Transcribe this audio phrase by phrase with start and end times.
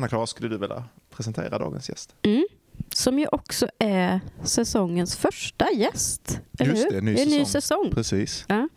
[0.00, 2.14] Anna-Klara, skulle du vilja presentera dagens gäst?
[2.22, 2.46] Mm.
[2.94, 6.40] Som ju också är säsongens första gäst.
[6.64, 7.90] Just det, ny det är en ny säsong.
[7.94, 8.44] Precis.
[8.48, 8.68] Ja.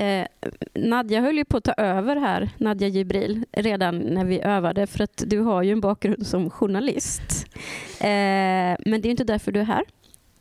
[0.00, 0.26] Eh,
[0.74, 5.04] Nadja höll ju på att ta över här, Nadja Jibril, redan när vi övade för
[5.04, 7.46] att du har ju en bakgrund som journalist.
[8.00, 8.06] Eh,
[8.86, 9.84] men det är inte därför du är här,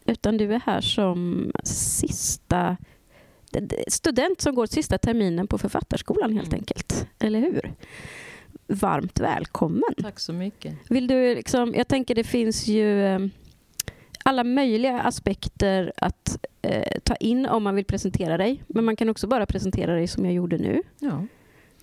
[0.06, 2.78] utan du är här som sista
[3.88, 6.60] student som går sista terminen på Författarskolan helt Mm.
[6.60, 7.08] enkelt.
[7.20, 7.74] Eller hur?
[8.74, 9.94] Varmt välkommen.
[10.02, 10.76] Tack så mycket.
[10.90, 13.20] Vill du liksom, jag tänker det finns ju eh,
[14.24, 18.64] alla möjliga aspekter att eh, ta in om man vill presentera dig.
[18.68, 20.82] Men man kan också bara presentera dig som jag gjorde nu.
[21.00, 21.26] Ja.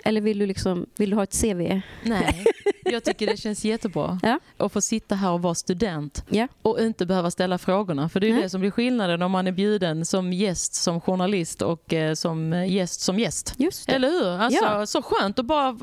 [0.04, 1.80] Eller vill du, liksom, vill du ha ett CV?
[2.02, 2.44] Nej,
[2.92, 4.38] jag tycker det känns jättebra Ja.
[4.56, 6.48] att få sitta här och vara student Ja.
[6.62, 8.08] och inte behöva ställa frågorna.
[8.08, 8.42] För det är ju Nej.
[8.42, 12.52] det som blir skillnaden om man är bjuden som gäst som journalist och eh, som
[12.52, 13.54] eh, gäst som gäst.
[13.88, 14.28] Eller hur?
[14.28, 14.86] Alltså, Ja.
[14.86, 15.78] Så skönt att bara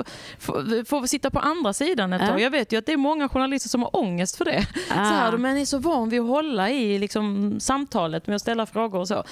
[0.86, 2.28] få, sitta på andra sidan ett Ja.
[2.28, 2.42] tag.
[2.42, 4.68] Jag vet ju att det är många journalister som har ångest för det.
[4.92, 4.94] Ah.
[4.94, 8.66] Så här, man är så van vid att hålla i liksom, samtalet med att ställa
[8.66, 9.16] frågor och så.
[9.16, 9.24] Eh,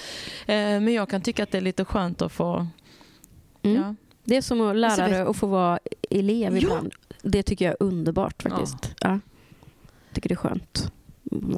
[0.55, 2.67] men jag kan tycka att det är lite skönt att få...
[3.63, 3.81] Mm.
[3.81, 3.95] Ja.
[4.23, 6.57] Det är som att Alltså, lärare vet- och få vara elev Ja.
[6.57, 6.93] ibland.
[7.25, 8.95] Det tycker jag är underbart faktiskt.
[9.01, 9.19] Ja.
[10.13, 10.91] tycker det är skönt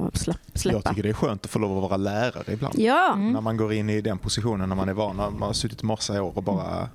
[0.08, 0.90] att släpp, Jag släppa.
[0.90, 2.76] tycker det är skönt att få lov att vara lärare ibland.
[2.80, 3.34] Ja, Mm.
[3.34, 5.84] När man går in i den positionen när man är van, när man har suttit
[5.84, 6.90] massa år och bara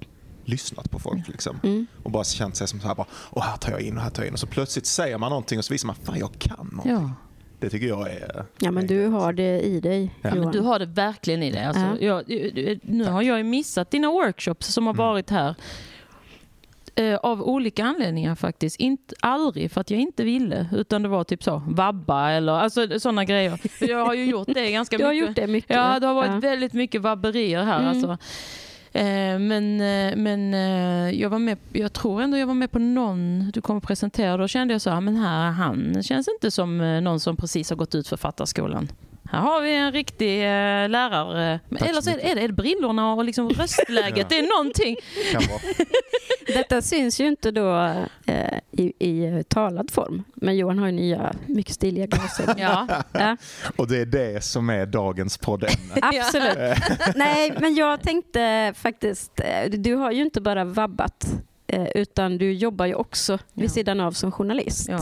[0.45, 1.29] lyssnat på folk.
[1.29, 1.61] Liksom.
[1.63, 1.87] mm.
[2.03, 4.11] Och bara känt sig som så här, bara, Åh, här tar jag in och här
[4.11, 4.33] tar jag in.
[4.33, 6.93] Och så plötsligt säger man någonting och så visar man, fan jag kan någonting.
[6.93, 7.11] Ja.
[7.59, 8.45] Det tycker jag är...
[8.59, 10.31] ja men är du har det i dig Ja.
[10.31, 10.53] Men Johan.
[10.53, 11.65] du har det verkligen i dig.
[11.65, 12.23] Alltså, Ja.
[12.27, 15.07] jag, nu har jag ju missat dina workshops som har Mm.
[15.07, 15.55] varit här.
[16.95, 18.77] Eh, av olika anledningar faktiskt.
[18.81, 23.01] Inte, aldrig för att jag inte ville, utan det var typ så, vabba eller alltså,
[23.01, 23.59] sådana grejer.
[23.81, 25.29] Jag har ju gjort det ganska Du har mycket.
[25.29, 25.77] gjort det mycket.
[25.77, 26.39] Ja, det har varit Ja.
[26.39, 27.79] väldigt mycket vabberier här.
[27.81, 27.89] Mm.
[27.89, 28.11] Alltså.
[28.95, 32.79] Eh, men eh, men eh, jag, var med, jag tror ändå jag var med på
[32.79, 34.43] någon du kom och presenterade.
[34.43, 37.71] Då kände jag så här, men här, han känns inte som eh, någon som precis
[37.71, 38.89] har gått ut författarskolan.
[39.33, 41.61] Här har vi en riktig eh, lärare.
[41.69, 44.17] Men Eller så är det, är det, är det brillorna och liksom röstläget.
[44.17, 44.25] Ja.
[44.29, 44.97] Det är någonting.
[46.47, 47.77] Detta syns ju inte då
[48.27, 50.25] eh, i, i eh, talad form.
[50.35, 52.55] Men Johan har ju nya, mycket stiliga glasögon.
[52.59, 52.87] Ja.
[53.13, 53.37] Ja,
[53.77, 55.95] Och det är det som är dagens poddämne.
[56.03, 56.59] absolut.
[57.17, 61.27] Nej, men jag tänkte faktiskt, eh, du har ju inte bara vabbat
[61.67, 63.73] eh, utan du jobbar ju också vid Ja.
[63.73, 64.89] sidan av som journalist.
[64.89, 64.99] Ja.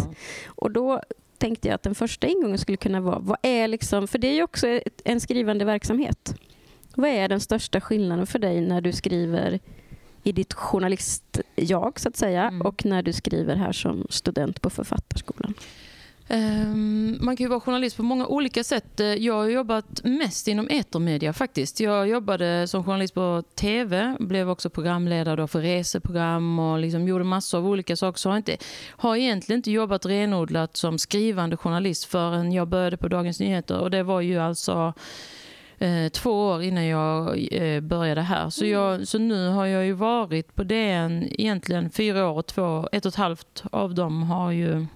[0.47, 1.03] Och då
[1.41, 4.35] tänkte jag att den första ingången skulle kunna vara, vad är liksom, för det är
[4.35, 6.35] ju också en skrivande verksamhet.
[6.95, 9.61] Vad är den största skillnaden för dig när du skriver
[10.23, 12.63] i ditt journalist-jag så att säga Mm.
[12.63, 15.55] och när du skriver här som student på Författarskolan?
[16.33, 19.01] Ehm, man kan ju vara journalist på många olika sätt.
[19.01, 21.81] Eh, Jag har jobbat mest inom etermedia faktiskt.
[21.81, 27.59] Jag jobbade som journalist på TV, blev också programledare för reseprogram och liksom gjorde massor
[27.59, 28.19] av olika saker.
[28.19, 28.57] Så har, inte,
[28.91, 33.79] har egentligen inte jobbat renodlat som skrivande journalist förrän jag började på Dagens Nyheter.
[33.79, 34.95] Och det var ju alltså
[35.79, 38.51] eh, två år innan jag eh, började här.
[38.51, 42.89] Så, jag, så nu har jag ju varit på DN egentligen fyra år och två,
[42.93, 44.87] ett och ett halvt av dem har ju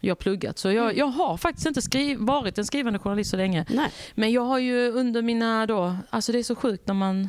[0.00, 0.58] jag pluggat.
[0.58, 3.64] Så jag, jag har faktiskt inte skriv, varit en skrivande journalist så länge.
[3.68, 3.90] Nej.
[4.14, 7.28] Men jag har ju under mina då, alltså det är så sjukt när man,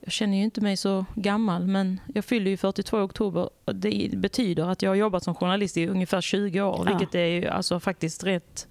[0.00, 3.50] jag känner ju inte mig så gammal men jag fyller ju 42 i oktober.
[3.64, 6.82] Och Det betyder att jag har jobbat som journalist i ungefär 20 år.
[6.86, 6.96] Ja.
[6.98, 8.66] Vilket är ju alltså faktiskt rätt,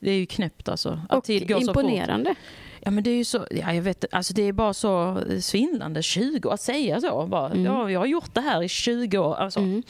[0.00, 1.00] det är ju knäppt alltså.
[1.08, 1.82] Att Och tid går så fort.
[1.82, 2.34] imponerande.
[2.82, 6.02] Ja men det är ju så, ja, jag vet alltså det är bara så svindlande,
[6.02, 7.26] 20 år, att säga så.
[7.26, 7.64] Bara, Mm.
[7.64, 9.34] ja, jag har gjort det här i 20 år.
[9.34, 9.60] Alltså.
[9.60, 9.82] Mm.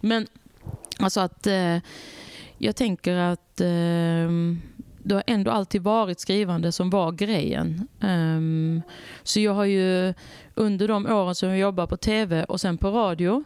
[0.00, 0.26] Men
[0.98, 1.76] alltså att eh,
[2.58, 4.28] jag tänker att eh,
[5.02, 7.88] det har ändå alltid varit skrivande som var grejen.
[8.00, 8.82] Ehm,
[9.22, 10.14] så jag har ju
[10.54, 13.44] under de åren som jag jobbar på tv och sen på radio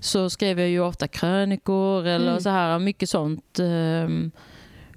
[0.00, 2.40] så skrev jag ju ofta krönikor eller Mm.
[2.40, 3.58] så här mycket sånt.
[3.60, 4.30] Um,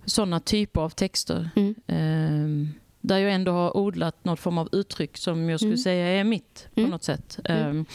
[0.06, 1.50] sådana typer av texter.
[1.56, 1.75] Mm.
[1.88, 2.69] Ehm,
[3.01, 5.77] där jag ändå har odlat något form av uttryck som jag skulle Mm.
[5.83, 6.92] säga är mitt på Mm.
[6.92, 7.39] något sätt.
[7.44, 7.86] Mm.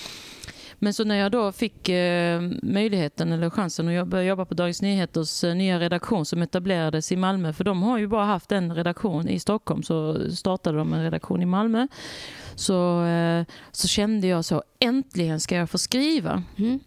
[0.84, 4.82] Men så när jag då fick eh, möjligheten eller chansen att jobba, jobba på Dagens
[4.82, 8.74] Nyheters eh, nya redaktion som etablerades i Malmö, för de har ju bara haft en
[8.74, 11.86] redaktion i Stockholm, så startade de en redaktion i Malmö.
[12.54, 16.42] Så, eh, så kände jag så, äntligen ska jag få skriva.
[16.58, 16.80] Mm.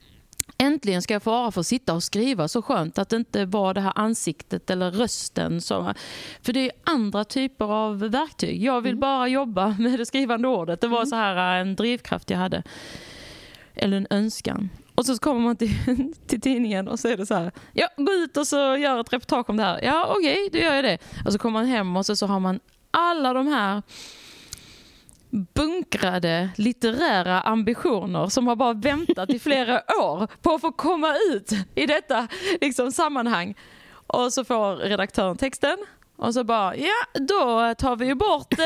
[0.57, 2.47] Äntligen ska jag få sitta och skriva.
[2.47, 5.61] Så skönt att det inte var det här ansiktet eller rösten.
[5.61, 5.93] Som,
[6.41, 8.63] för det är andra typer av verktyg.
[8.63, 8.99] Jag vill Mm.
[8.99, 10.81] bara jobba med det skrivande ordet.
[10.81, 11.05] Det var Mm.
[11.09, 12.63] så här en drivkraft jag hade.
[13.75, 14.69] Eller en önskan.
[14.95, 15.69] Och så kommer man till,
[16.27, 17.51] till tidningen och så är det så här.
[17.73, 19.79] Ja, gå ut och så gör ett reportage om det här.
[19.83, 20.97] Ja, okej, då gör jag det.
[21.25, 22.59] Och så kommer man hem och så, så har man
[22.91, 23.81] alla de här
[25.29, 31.51] bunkrade litterära ambitioner som har bara väntat i flera år på att få komma ut
[31.75, 32.27] i detta
[32.61, 33.55] liksom, sammanhang.
[34.07, 35.77] Och så får redaktören texten
[36.17, 38.53] och så bara, ja då tar vi ju bort,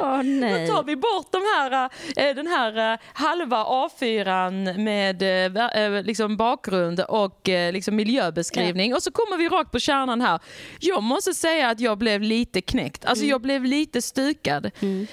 [0.00, 0.66] Åh nej.
[0.66, 7.00] då tar vi bort de här, eh, den här eh, halva A4 med liksom bakgrund
[7.00, 7.40] och
[7.72, 10.40] liksom miljöbeskrivning och så kommer vi rakt på kärnan här.
[10.80, 14.70] Jag måste säga att jag blev lite knäckt, alltså jag blev lite stukad.
[14.80, 15.06] Mm.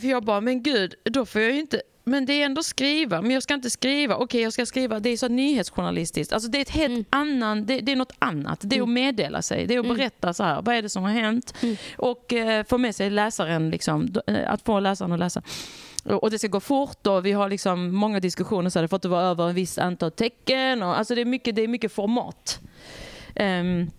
[0.00, 1.80] För jag bara, men gud, då får jag ju inte
[2.10, 4.16] men det är ändå skriva, men jag ska inte skriva.
[4.16, 5.00] Okej, jag ska skriva.
[5.00, 6.32] Det är så nyhetsjournalistiskt.
[6.32, 7.04] Alltså det är ett helt Mm.
[7.10, 8.58] annan, det, det är något annat.
[8.62, 9.66] Det är att meddela sig.
[9.66, 11.54] Det är att berätta så här, vad är det som har hänt?
[11.62, 11.76] Mm.
[11.98, 15.42] Och eh, få med sig läsaren, liksom, eh, att få läsaren att läsa.
[16.04, 18.96] Och det ska gå fort och vi har liksom många diskussioner så här, det får
[18.96, 20.82] inte vara över en viss antal tecken.
[20.82, 22.60] Och, alltså det, är mycket, det är mycket format.
[23.34, 23.90] Ehm,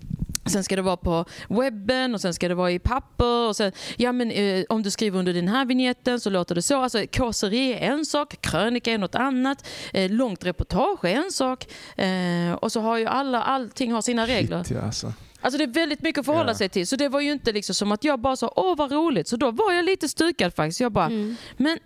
[0.45, 3.47] Sen ska det vara på webben och sen ska det vara i papper.
[3.47, 6.61] Och sen, ja, men, eh, om du skriver under den här vignetten så låter det
[6.61, 6.81] så.
[6.81, 11.67] Alltså, kåseri är en sak, krönika är något annat, eh, långt reportage är en sak.
[11.97, 14.63] Eh, och så har ju alla, allting har sina regler.
[14.63, 15.13] Shit, alltså.
[15.41, 16.55] Alltså det är väldigt mycket att förhålla Ja.
[16.57, 16.87] sig till.
[16.87, 19.27] Så det var ju inte liksom som att jag bara sa åh vad roligt.
[19.27, 20.79] Så då var jag lite stukad faktiskt.
[20.79, 21.35] Jag bara, Mm.
[21.57, 21.79] men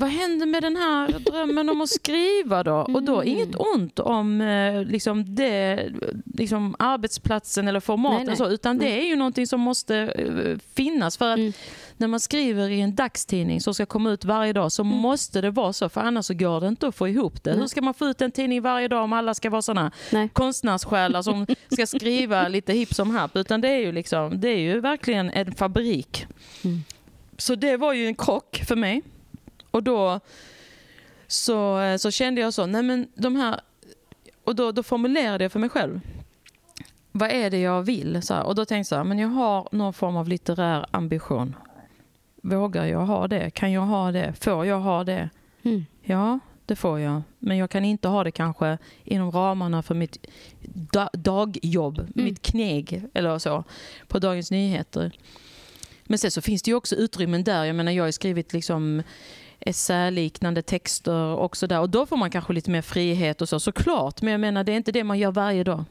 [0.00, 2.74] vad hände med den här drömmen om att skriva då?
[2.94, 3.28] Och då Mm.
[3.28, 5.88] inget ont om eh, liksom det,
[6.34, 8.36] liksom arbetsplatsen eller formaten Nej, nej.
[8.36, 11.16] Så, utan det är ju någonting som måste eh, finnas.
[11.16, 11.52] För att Mm.
[11.96, 15.50] när man skriver i en dagstidning som ska komma ut varje dag så måste det
[15.50, 15.88] vara så.
[15.88, 17.52] För annars så går det inte att få ihop det.
[17.54, 20.28] Hur ska man få ut en tidning varje dag om alla ska vara såna Nej.
[20.32, 23.36] konstnärssjälar som ska skriva lite hipp som happ.
[23.36, 26.26] Utan det är ju, liksom, det är ju verkligen en fabrik.
[26.64, 26.80] Mm.
[27.38, 29.02] Så det var ju en krock för mig.
[29.70, 30.20] Och då
[31.26, 33.60] så, eh, så kände jag så, nej men de här...
[34.44, 36.00] Och då, då formulerade jag för mig själv.
[37.12, 38.22] Vad är det jag vill?
[38.22, 41.54] Så här, och då tänkte jag men jag har någon form av litterär ambition.
[42.42, 43.50] Vågar jag ha det?
[43.50, 44.34] Kan jag ha det?
[44.40, 45.30] Får jag ha det?
[45.62, 45.86] Mm.
[46.02, 47.22] Ja, det får jag.
[47.38, 50.26] Men jag kan inte ha det kanske inom ramarna för mitt
[50.92, 53.64] da- dagjobb, mitt kneg eller så,
[54.06, 55.12] på Dagens Nyheter.
[56.04, 57.64] Men sen så finns det ju också utrymmen där.
[57.64, 59.02] Jag menar, jag har skrivit liksom
[59.68, 61.80] essäliknande texter också där.
[61.80, 64.22] Och då får man kanske lite mer frihet och så, såklart.
[64.22, 65.84] Men jag menar, det är inte det man gör varje dag.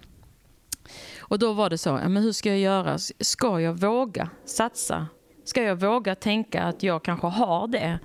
[1.20, 2.98] Och då var det så, ja, men hur ska jag göra?
[3.20, 5.08] Ska jag våga satsa?
[5.46, 8.00] Ska jag våga tänka att jag kanske har det?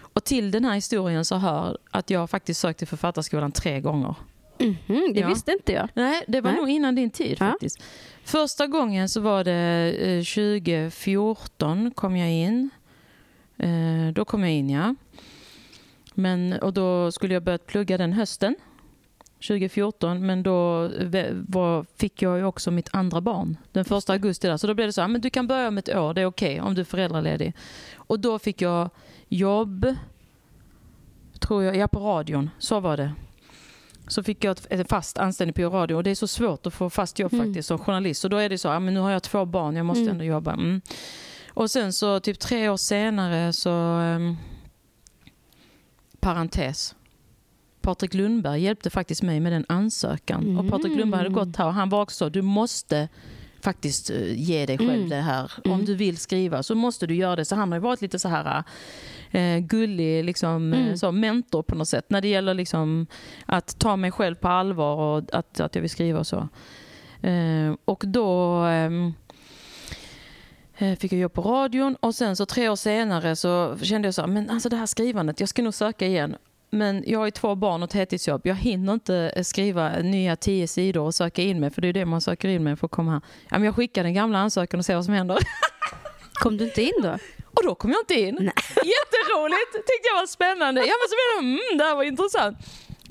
[0.00, 4.14] Och till den här historien så hör att jag faktiskt sökte författarskolan tre gånger.
[4.60, 5.28] Mhm, det Ja.
[5.28, 5.88] visste inte jag.
[5.94, 6.60] Nej, det var Nej.
[6.60, 7.46] nog innan din tid Ja.
[7.50, 7.82] faktiskt.
[8.24, 12.70] Första gången så var det eh, 2014 kom jag in.
[13.58, 14.94] Eh, då kom jag in, ja.
[16.14, 18.56] Men, och då skulle jag börjat plugga den hösten.
[19.48, 20.90] 2014, men då
[21.32, 24.46] var, fick jag ju också mitt andra barn den första augusti.
[24.48, 24.56] Där.
[24.56, 26.26] Så då blev det så här, men du kan börja om ett år, det är
[26.26, 27.52] okej om du är föräldraledig.
[27.96, 28.90] Och då fick jag
[29.28, 29.94] jobb,
[31.38, 33.12] tror jag, ja på radion, så var det.
[34.08, 36.90] Så fick jag ett fast anställning på radio och det är så svårt att få
[36.90, 37.46] fast jobb Mm.
[37.46, 38.20] faktiskt som journalist.
[38.20, 40.12] Så då är det så, ja, men nu har jag två barn, jag måste Mm.
[40.12, 40.52] ändå jobba.
[40.52, 40.80] Mm.
[41.58, 44.36] Och sen så typ tre år senare så, um,
[46.20, 46.94] parentes,
[47.80, 50.58] Patrik Lundberg hjälpte faktiskt mig med den ansökan.
[50.58, 53.08] Och Patrik Lundberg hade gått här och han var också så, du måste
[53.60, 55.08] faktiskt eh, ge dig själv Mm.
[55.08, 55.52] det här.
[55.64, 55.84] Om Mm.
[55.84, 57.44] du vill skriva så måste du göra det.
[57.44, 58.62] Så han har varit lite så här
[59.30, 60.96] eh, gullig liksom, eh, Mm.
[60.96, 62.10] så, mentor på något sätt.
[62.10, 63.06] När det gäller liksom,
[63.46, 66.48] att ta mig själv på allvar och att, att jag vill skriva och så.
[67.22, 68.90] Eh, och då eh,
[70.78, 74.22] fick jag jobb på radion och sen så tre år senare så kände jag så
[74.22, 76.36] här, men alltså det här skrivandet, jag ska nog söka igen.
[76.70, 78.40] Men jag har ju två barn och ett heltidsjobb.
[78.44, 81.92] Jag hinner inte eh, skriva nya tio sidor och söka in mig, för det är
[81.92, 83.20] det man söker in med för att komma här.
[83.50, 85.38] Ja, men jag skickar den gamla ansökan och ser vad som händer.
[86.32, 87.16] Kom du inte in då?
[87.44, 88.34] Och då kom jag inte in.
[88.34, 88.52] Nej.
[88.76, 89.72] Jätteroligt!
[89.72, 90.80] Tyckte jag var spännande.
[90.80, 92.58] Ja, men så mm, det här var intressant.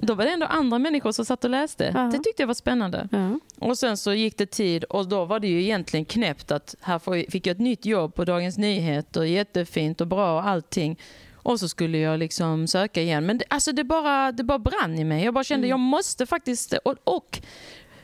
[0.02, 1.92] Då var det ändå andra människor som satt och läste.
[1.96, 2.02] Ja.
[2.02, 3.08] Det tyckte jag var spännande.
[3.12, 3.40] Ja.
[3.60, 7.30] Och sen så gick det tid och då var det ju egentligen knäppt att här
[7.32, 11.00] fick jag ett nytt jobb på Dagens Nyheter, jättefint och bra och allting.
[11.36, 13.26] Och så skulle jag liksom söka igen.
[13.26, 15.26] Men det, alltså det, bara, det bara brann i mig.
[15.26, 16.74] Jag bara kände jag måste faktiskt...
[16.74, 17.42] Och, och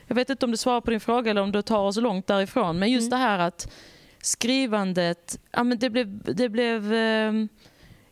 [0.06, 2.26] jag vet inte om du svarar på din fråga eller om du tar oss långt
[2.26, 2.78] därifrån.
[2.78, 3.72] Men just det här att
[4.22, 6.34] skrivandet, ja, men det blev...
[6.34, 7.48] Det blev ehm,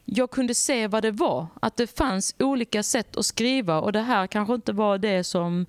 [0.05, 1.47] jag kunde se vad det var.
[1.61, 5.67] Att det fanns olika sätt att skriva och det här kanske inte var det som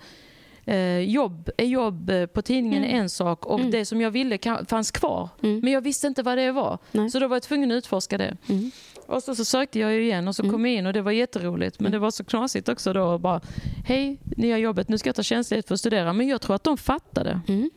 [0.66, 2.96] eh, jobb är jobb eh, på tidningen Mm.
[2.96, 3.72] är en sak och Mm.
[3.72, 5.30] det som jag ville kan, fanns kvar.
[5.44, 5.60] Mm.
[5.60, 6.78] Men jag visste inte vad det var.
[6.92, 7.10] Nej.
[7.10, 8.38] Så då var jag tvungen att utforska det.
[8.50, 8.72] Mm.
[9.06, 10.54] Och så, så sökte jag igen och så Mm.
[10.54, 11.80] kom jag in och det var jätteroligt.
[11.80, 13.04] Men det var så knasigt också då.
[13.04, 13.42] och Bara,
[13.86, 16.14] Hej, nya jobbet, nu ska jag ta tjänstledigt för att studera.
[16.14, 17.40] Men jag tror att de fattade.
[17.48, 17.70] Mm.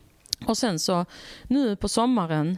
[0.45, 1.05] Och sen så
[1.43, 2.57] nu på sommaren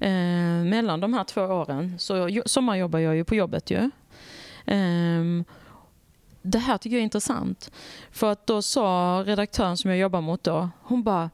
[0.00, 1.98] eh, mellan de här två åren.
[1.98, 3.90] Så jo, sommarjobbar jag ju på jobbet ju.
[4.66, 5.44] Ehm,
[6.42, 7.70] det här tycker jag är intressant.
[8.10, 11.30] För att då sa redaktören som jag jobbar mot då, hon bara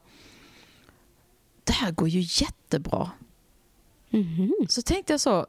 [1.63, 3.11] Det här går ju jättebra.
[4.09, 4.53] Mhm.
[4.69, 5.47] Så tänkte jag så,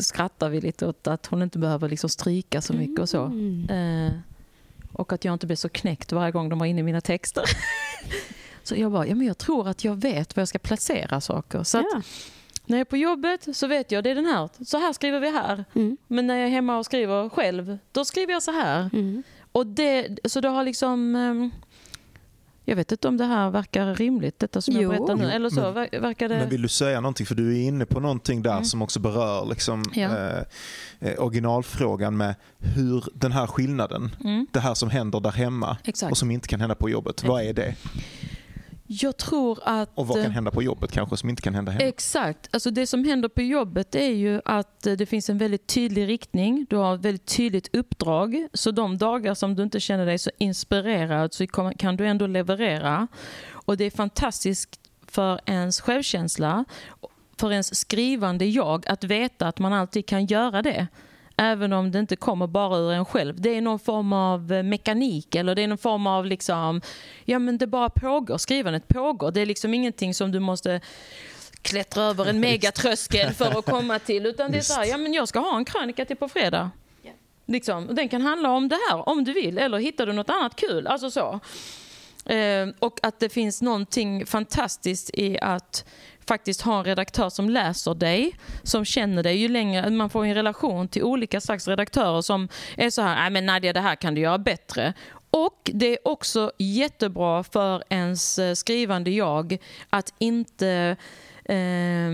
[0.00, 3.24] skrattar vi lite åt att hon inte behöver liksom stryka så mycket och så.
[3.24, 3.70] Mm.
[3.70, 4.12] Eh,
[4.92, 7.44] och att jag inte blir så knäckt varje gång de var inne i mina texter.
[8.68, 11.62] så jag bara, ja men jag tror att jag vet var jag ska placera saker.
[11.62, 12.02] Så att Ja.
[12.66, 15.20] när jag är på jobbet så vet jag, det är den här, så här skriver
[15.20, 15.64] vi här.
[15.74, 15.96] Mm.
[16.06, 18.90] Men när jag är hemma och skriver själv, då skriver jag så här.
[18.92, 19.22] Mm.
[19.52, 21.16] Och det, så det har liksom...
[21.16, 21.50] ehm,
[22.64, 24.80] jag vet inte om det här verkar rimligt, detta som Jo.
[24.82, 25.30] jag berättar nu.
[25.30, 26.36] Eller så men- ver- verkar det...
[26.38, 27.26] Men vill du säga någonting?
[27.26, 28.64] För du är inne på någonting där Mm.
[28.64, 30.16] som också berör liksom, Ja.
[30.16, 30.42] eh,
[31.00, 36.10] eh, originalfrågan med hur den här skillnaden, Mm, det här som händer där hemma exakt.
[36.10, 37.24] och som inte kan hända på jobbet.
[37.24, 37.74] Vad är det?
[38.90, 39.90] Jag tror att...
[39.94, 41.84] Och vad kan eh, hända på jobbet kanske som inte kan hända hemma?
[41.84, 42.48] Exakt.
[42.50, 46.08] Alltså det som händer på jobbet är ju att eh, det finns en väldigt tydlig
[46.08, 46.66] riktning.
[46.70, 48.48] Du har ett väldigt tydligt uppdrag.
[48.52, 51.46] Så de dagar som du inte känner dig så inspirerad så
[51.78, 53.06] kan du ändå leverera.
[53.50, 56.64] Och det är fantastiskt för ens självkänsla,
[57.36, 60.86] för ens skrivande jag, att veta att man alltid kan göra det.
[61.40, 63.40] Även om det inte kommer bara ur en själv.
[63.40, 66.80] Det är någon form av eh, mekanik eller det är någon form av liksom,
[67.24, 69.30] ja men det bara pågår, skrivandet pågår.
[69.30, 70.80] Det är liksom ingenting som du måste
[71.62, 74.26] klättra över en megatröskel för att komma till.
[74.26, 74.92] Utan det är så här, Just.
[74.92, 76.70] ja men jag ska ha en krönika till på fredag.
[77.46, 77.88] Liksom.
[77.88, 80.56] Och Den kan handla om det här om du vill eller hittar du något annat
[80.56, 80.86] kul.
[80.86, 81.40] Alltså så.
[82.32, 85.84] Eh, och att det finns någonting fantastiskt i att
[86.28, 90.34] faktiskt ha en redaktör som läser dig, som känner dig ju längre, man får en
[90.34, 94.14] relation till olika slags redaktörer som är så här, nej men Nadja det här kan
[94.14, 94.94] du göra bättre.
[95.30, 99.58] Och det är också jättebra för ens eh, skrivande jag
[99.90, 100.96] att inte
[101.44, 102.10] eh,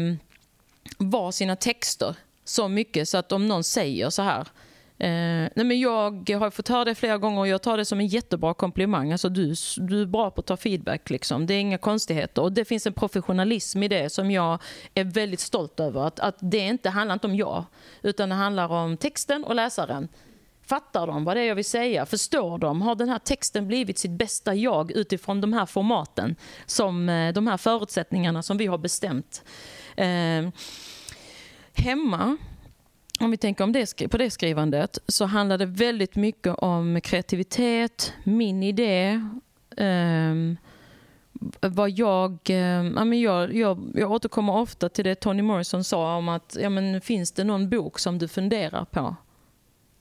[0.99, 4.49] vara sina texter så mycket så att om någon säger så här
[4.99, 8.01] Eh, nej men jag har fått höra det flera gånger och jag tar det som
[8.01, 9.13] en jättebra komplimang.
[9.13, 11.11] Alltså du, du är bra på att ta feedback.
[11.11, 11.47] Liksom.
[11.47, 12.43] Det är inga konstigheter.
[12.43, 14.59] Och Det finns en professionalism i det som jag
[14.95, 16.07] är väldigt stolt över.
[16.07, 17.65] Att, att Det inte handlar inte om jag,
[18.03, 20.09] utan det handlar om texten och läsaren.
[20.67, 22.07] Fattar de vad det är jag vill säga?
[22.07, 22.83] Förstår de?
[22.83, 26.37] Har den här texten blivit sitt bästa jag utifrån de här formaten?
[26.67, 29.43] Som eh, de här förutsättningarna som vi har bestämt.
[29.97, 30.49] Eh,
[31.75, 32.37] hemma
[33.21, 38.13] om vi tänker om det, på det skrivandet så handlar det väldigt mycket om kreativitet,
[38.25, 39.21] min idé.
[39.77, 40.57] Um,
[41.61, 46.17] vad jag, ehm, ja, men jag, jag, jag återkommer ofta till det Toni Morrison sa
[46.17, 49.17] om att ja, men finns det någon bok som du funderar på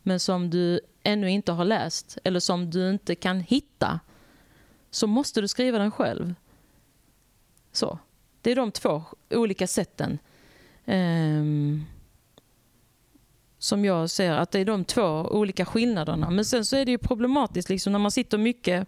[0.03, 3.99] men som du ännu inte har läst eller som du inte kan hitta
[4.91, 6.35] så måste du skriva den själv.
[7.71, 7.99] Så.
[8.41, 10.19] Det är de två olika sätten.
[10.85, 11.85] Ehm,
[13.63, 16.29] som jag ser att det är de två olika skillnaderna.
[16.29, 18.87] Men sen så är det ju problematiskt liksom när man sitter mycket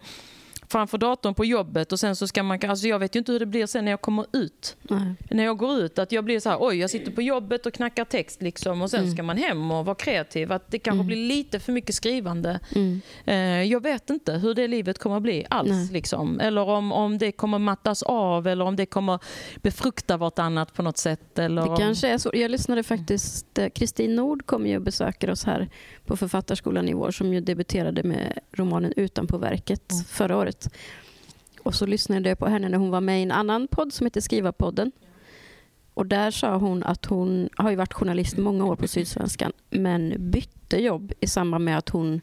[0.75, 3.39] framför datorn på jobbet och sen så ska man, alltså jag vet ju inte hur
[3.39, 4.77] det blir sen när jag kommer ut.
[4.82, 5.13] Nej.
[5.32, 7.74] När jag går ut, att jag blir så här, oj jag sitter på jobbet och
[7.74, 9.13] knackar text liksom och sen Mm.
[9.13, 10.51] ska man hem och vara kreativ.
[10.51, 11.08] Att det kanske Mm.
[11.08, 12.60] blir lite för mycket skrivande.
[12.75, 13.01] Mm.
[13.25, 13.36] Eh,
[13.72, 15.70] jag vet inte hur det livet kommer att bli alls.
[15.72, 15.89] Nej.
[15.91, 16.39] Liksom.
[16.39, 19.20] Eller om, om det kommer mattas av eller om det kommer
[19.62, 21.39] befrukta vartannat på något sätt.
[21.39, 21.77] Eller Det om...
[21.77, 22.32] kanske är så.
[22.34, 25.70] Jag lyssnade faktiskt, eh, Kristin Nord kom ju och besöker oss här
[26.05, 30.03] på Författarskolan i år som ju debuterade med romanen Utanpåverket Mm.
[30.03, 30.74] förra året.
[31.63, 34.05] Och så lyssnade jag på henne när hon var med i en annan podd som
[34.05, 34.91] heter Skrivarpodden.
[35.93, 40.15] Och där sa hon att hon har ju varit journalist många år på Sydsvenskan men
[40.31, 42.21] bytte jobb i samband med att hon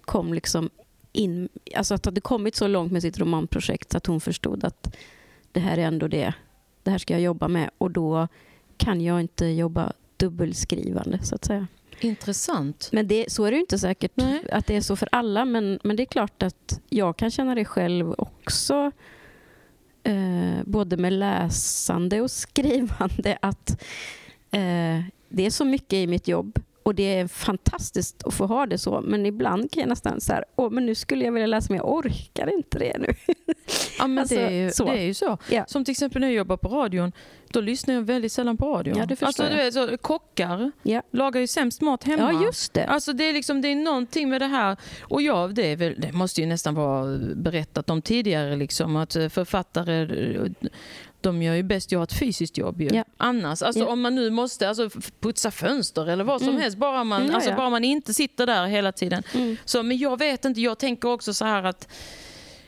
[0.00, 0.70] kom liksom
[1.12, 4.96] in, alltså att hade kommit så långt med sitt romanprojekt att hon förstod att
[5.52, 6.34] det här är ändå det,
[6.82, 8.28] det här ska jag jobba med och då
[8.76, 11.66] kan jag inte jobba dubbelskrivande så att säga.
[12.04, 12.88] Intressant.
[12.92, 14.40] Men det, så är det inte säkert Nej.
[14.52, 17.54] att det är så för alla men, men det är klart att jag kan känna
[17.54, 18.90] det själv också
[20.02, 23.70] eh, både med läsande och skrivande att
[24.50, 28.66] eh, det är så mycket i mitt jobb och det är fantastiskt att få ha
[28.66, 31.46] det så men ibland kan jag nästan så här, åh men nu skulle jag vilja
[31.46, 33.14] läsa men jag orkar inte det nu.
[33.98, 34.84] Ja, men Alltså, det, är ju, så.
[34.84, 35.38] det är ju så.
[35.50, 35.64] Ja.
[35.68, 37.12] Som till exempel när jag jobbar på radion,
[37.52, 38.98] då lyssnar jag väldigt sällan på radion.
[38.98, 39.52] Ja, det förstår alltså, jag.
[39.52, 41.02] du vet, så, kockar Ja.
[41.10, 42.32] lagar ju sämst mat hemma.
[42.32, 42.86] Ja just det.
[42.86, 44.76] Alltså det är, liksom, det är någonting med det här.
[45.02, 48.56] Och ja, det, väl, det måste ju nästan vara berättat om tidigare.
[48.56, 50.02] Liksom, att eh, författare
[50.36, 50.42] eh,
[51.20, 52.80] de gör ju bäst att göra ett fysiskt jobb.
[52.80, 52.88] Ju.
[52.92, 53.04] Ja.
[53.16, 53.88] Annars, alltså, Ja.
[53.88, 54.90] om man nu måste alltså,
[55.20, 56.60] putsa fönster eller vad som Mm.
[56.62, 56.78] helst.
[56.78, 59.22] Bara man, Mm, ja, alltså, bara man inte sitter där hela tiden.
[59.34, 59.56] Mm.
[59.64, 61.88] Så, men jag vet inte, jag tänker också så här att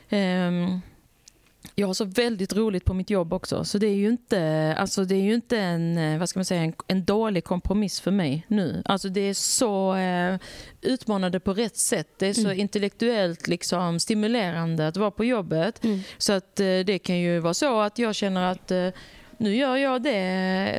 [0.09, 0.81] ehm,
[1.75, 3.63] jag har så väldigt roligt på mitt jobb också.
[3.63, 6.45] Så det är ju inte, alltså det är ju inte en, eh, vad ska man
[6.45, 8.81] säga, en, en dålig kompromiss för mig nu.
[8.85, 10.37] Alltså det är så eh,
[10.81, 12.07] utmanande på rätt sätt.
[12.19, 12.59] Det är så Mm.
[12.59, 15.83] intellektuellt liksom, stimulerande att vara på jobbet.
[15.83, 15.99] Mm.
[16.17, 18.87] Så att eh, det kan ju vara så att jag känner att eh,
[19.37, 20.11] nu gör jag det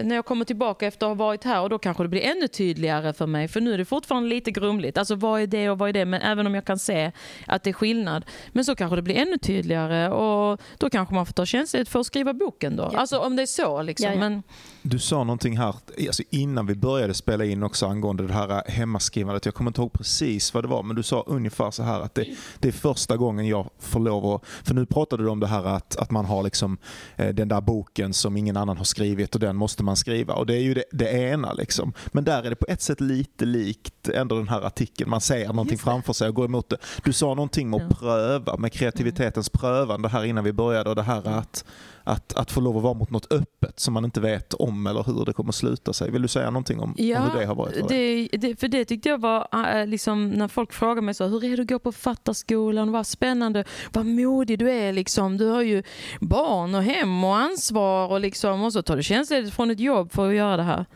[0.05, 2.49] när jag kommer tillbaka efter att ha varit här och då kanske det blir ännu
[2.49, 3.49] tydligare för mig.
[3.49, 4.99] För nu är det fortfarande lite grumligt.
[4.99, 6.05] Alltså vad är det och vad är det?
[6.05, 7.13] Men även om jag kan se
[7.47, 8.25] att det är skillnad.
[8.49, 12.01] Men så kanske det blir ännu tydligare och då kanske man får ta tjänstledigt för
[12.01, 12.91] att skriva boken då.
[12.93, 12.99] Ja.
[12.99, 14.07] Alltså om det är så liksom.
[14.07, 14.19] Ja, ja.
[14.19, 14.43] Men,
[14.83, 15.75] Du sa någonting här
[16.07, 19.45] alltså innan vi började spela in också angående det här hemmaskrivandet.
[19.45, 22.15] Jag kommer inte ihåg precis vad det var, men du sa ungefär så här att
[22.15, 22.27] det,
[22.59, 24.43] det är första gången jag får lov att...
[24.67, 26.79] För nu pratade du om det här att, att man har liksom
[27.17, 30.35] eh, den där boken som ingen annan har skrivit och den måste man skriva.
[30.35, 31.53] Och Det är ju det, det ena.
[31.53, 31.93] Liksom.
[32.07, 35.11] Men där är det på ett sätt lite likt ändå den här artikeln.
[35.11, 36.76] Man ser någonting framför sig och går emot det.
[37.05, 41.03] Du sa någonting om att pröva, med kreativitetens prövande här innan vi började och det
[41.03, 41.65] här att
[42.07, 45.03] att, att få lov att vara mot något öppet som man inte vet om eller
[45.03, 46.11] hur det kommer sluta sig.
[46.11, 48.29] Vill du säga någonting om, om hur det har varit för dig?
[48.33, 51.45] det, det, för det tyckte jag var, äh, liksom, när folk frågar mig så, hur
[51.45, 55.37] är det att gå på författarskolan, vad spännande, vad modig du är liksom.
[55.37, 55.83] Du har ju
[56.21, 60.13] barn och hem och ansvar och, liksom, och så tar du tjänstledigt från ett jobb
[60.13, 60.87] för att göra det här.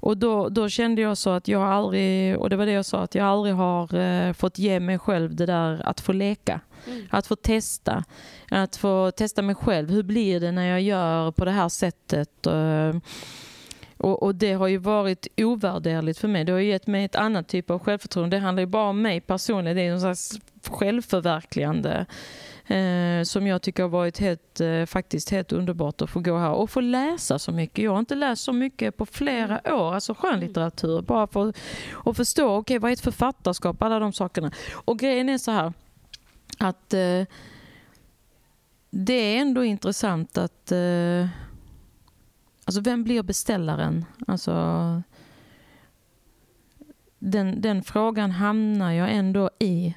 [0.00, 3.02] Och då, då kände jag så att jag aldrig, och det var det jag sa,
[3.02, 6.60] att jag aldrig har eh, fått ge mig själv det där att få leka.
[6.86, 7.06] Mm.
[7.10, 8.04] Att få testa.
[8.50, 9.90] Att få testa mig själv.
[9.90, 12.46] Hur blir det när jag gör på det här sättet?
[12.46, 12.92] Eh,
[13.98, 16.44] Och, och det har ju varit ovärderligt för mig.
[16.44, 18.36] Det har gett mig ett annat typ av självförtroende.
[18.36, 19.76] Det handlar ju bara om mig personligen.
[19.76, 20.38] Det är en slags
[20.70, 22.06] självförverkligande
[22.66, 26.50] eh, som jag tycker har varit helt, eh, faktiskt helt underbart att få gå här
[26.50, 27.84] och få läsa så mycket.
[27.84, 31.02] Jag har inte läst så mycket på flera år, alltså skönlitteratur.
[31.02, 31.52] Bara för
[32.04, 34.50] att förstå, okej vad är ett författarskap, alla de sakerna.
[34.72, 35.72] Och grejen är så här
[36.58, 37.24] att eh,
[38.90, 41.26] det är ändå intressant att eh,
[42.66, 44.04] Alltså vem blir beställaren?
[44.26, 44.52] Alltså,
[47.18, 49.94] den, den frågan hamnar jag ändå i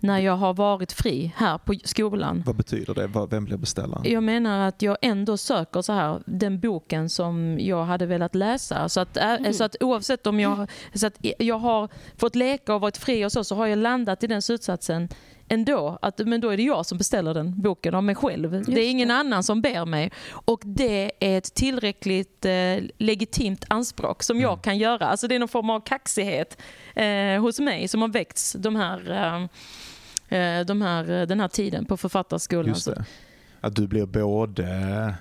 [0.00, 2.42] när jag har varit fri här på skolan.
[2.46, 3.26] Vad betyder det?
[3.30, 4.02] Vem blir beställaren?
[4.12, 8.88] Jag menar att jag ändå söker så här, den boken som jag hade velat läsa.
[8.88, 9.52] Så att, ä- Mm.
[9.52, 13.32] så att oavsett om jag, så att jag har fått leka och varit fri och
[13.32, 15.08] så, så har jag landat i den slutsatsen
[15.50, 15.98] ändå.
[16.02, 18.64] Att, men då är det jag som beställer den boken av mig själv.
[18.66, 20.10] det är ingen annan som ber mig.
[20.30, 22.52] Och det är ett tillräckligt eh,
[22.98, 24.62] legitimt anspråk som jag Mm.
[24.62, 25.06] kan göra.
[25.06, 26.58] Alltså det är någon form av kaxighet
[26.94, 29.48] eh, hos mig som har väckts de här, eh, eh,
[30.66, 32.68] de här, den här tiden på författarskolan.
[32.68, 33.04] Just det.
[33.60, 35.14] Att du blir både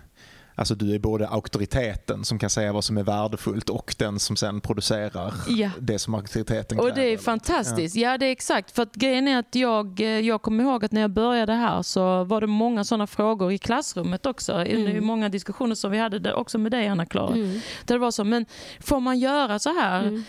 [0.59, 4.35] Alltså du är både auktoriteten som kan säga vad som är värdefullt och den som
[4.35, 5.69] sen producerar Ja.
[5.79, 7.01] det som auktoriteten Och kräver.
[7.01, 7.95] det är fantastiskt.
[7.95, 8.17] Ja.
[8.17, 8.75] det är exakt.
[8.75, 11.81] För att grejen är att jag, eh, jag kommer ihåg att när jag började här
[11.81, 14.53] så var det många sådana frågor i klassrummet också.
[14.53, 15.05] Under Mm.
[15.05, 17.33] många diskussioner som vi hade där, också med dig Anna-Klara.
[17.35, 17.59] Mm.
[17.85, 18.45] Där det var så, men
[18.79, 20.03] får man göra så här?
[20.03, 20.23] Mm.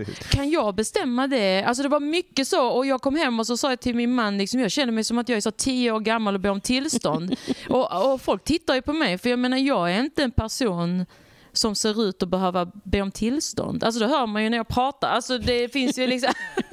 [0.00, 1.64] Eh, kan jag bestämma det?
[1.64, 4.14] Alltså det var mycket så och jag kom hem och så sa jag till min
[4.14, 6.50] man, liksom, jag känner mig som att jag är så tio år gammal och ber
[6.50, 7.36] om tillstånd.
[7.68, 11.06] och, och folk tittar ju på mig för jag menar jag är inte en person
[11.52, 13.84] som ser ut att behöva be om tillstånd.
[13.84, 15.08] Alltså det hör man ju när jag pratar.
[15.08, 16.32] Alltså det finns ju liksom...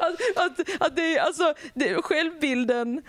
[0.00, 3.02] att, att, att det, alltså, det, självbilden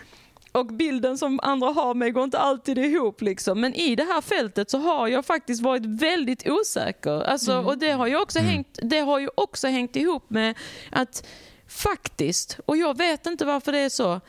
[0.52, 3.22] och bilden som andra har mig går inte alltid ihop.
[3.22, 3.62] Liksom.
[3.62, 7.22] Men i det här fältet så har jag faktiskt varit väldigt osäker.
[7.24, 8.52] Alltså, Och det har, ju också Mm.
[8.52, 10.58] hängt, det har ju också hängt ihop med
[10.92, 11.28] att
[11.68, 14.22] faktiskt, och jag vet inte varför det är så,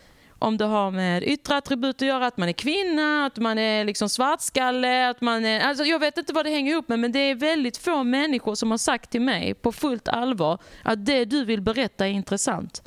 [0.43, 3.85] om det har med yttre attribut att göra, att man är kvinna, att man är
[3.85, 5.61] liksom svartskalle, att man är...
[5.61, 8.55] Alltså jag vet inte vad det hänger ihop med, men det är väldigt få människor
[8.55, 12.83] som har sagt till mig på fullt allvar att det du vill berätta är intressant.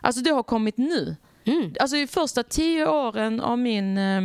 [0.00, 1.16] Alltså det har kommit nu.
[1.44, 1.74] Mm.
[1.80, 4.22] Alltså i första tio åren av min, eh,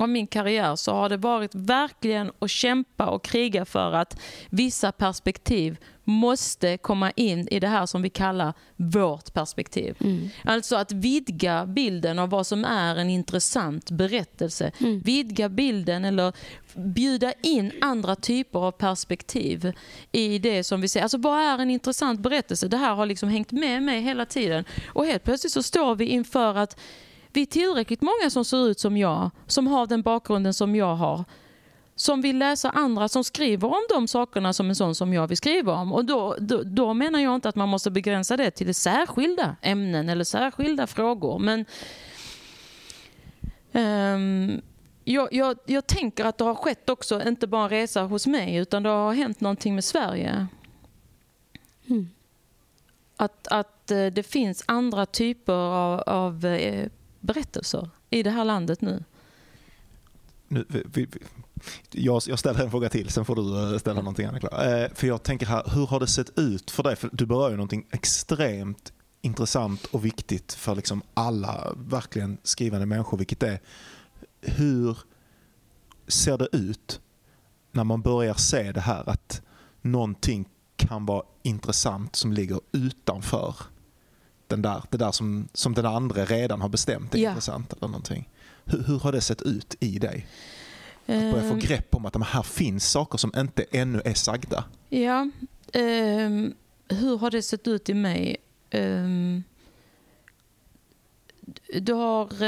[0.00, 4.92] av min karriär så har det varit verkligen att kämpa och kriga för att vissa
[4.92, 5.76] perspektiv
[6.10, 9.96] måste komma in i det här som vi kallar vårt perspektiv.
[10.00, 10.28] Mm.
[10.44, 14.72] Alltså att vidga bilden av vad som är en intressant berättelse.
[14.80, 15.00] Mm.
[15.00, 16.32] Vidga bilden eller
[16.74, 19.72] bjuda in andra typer av perspektiv
[20.12, 21.02] i det som vi ser.
[21.02, 22.68] Alltså vad är en intressant berättelse?
[22.68, 24.64] Det här har liksom hängt med mig hela tiden.
[24.86, 26.80] Och helt plötsligt så står vi inför att
[27.32, 30.94] vi är tillräckligt många som ser ut som jag, som har den bakgrunden som jag
[30.94, 31.24] har
[32.00, 35.36] som vill läsa andra som skriver om de sakerna som en sån som jag vill
[35.36, 35.92] skriva om.
[35.92, 40.08] Och då, då, då menar jag inte att man måste begränsa det till särskilda ämnen
[40.08, 41.38] eller särskilda frågor.
[41.38, 41.64] Men
[43.72, 44.60] ehm,
[45.04, 48.56] jag, jag, jag tänker att det har skett också, inte bara en resa hos mig,
[48.56, 50.46] utan det har hänt någonting med Sverige.
[51.88, 52.08] Mm.
[53.16, 56.88] Att, att eh, det finns andra typer av, av eh,
[57.20, 59.04] berättelser i det här landet nu?
[60.48, 61.06] Nu, vi, vi,
[61.90, 64.44] jag, jag ställer en fråga till, sen får du eh, ställa någonting annat.
[64.44, 66.96] Eh, för jag tänker här, hur har det sett ut för dig?
[66.96, 73.18] För du berör ju någonting extremt intressant och viktigt för liksom alla verkligen skrivande människor,
[73.18, 73.60] vilket är
[74.40, 74.98] hur
[76.08, 77.00] ser det ut
[77.72, 79.42] när man börjar se det här att
[79.82, 83.54] någonting kan vara intressant som ligger utanför
[84.50, 87.30] den där, det där som, som den andra redan har bestämt är Ja.
[87.30, 87.72] intressant.
[87.72, 88.28] eller någonting.
[88.64, 90.26] Hur, hur har det sett ut i dig?
[91.00, 94.14] Att börja få Ehm, grepp om att men här finns saker som inte ännu är
[94.14, 94.64] sagda.
[94.88, 95.30] Ja,
[95.72, 96.54] ehm,
[96.88, 98.36] hur har det sett ut i mig?
[98.70, 99.42] Ehm,
[101.80, 102.42] du har...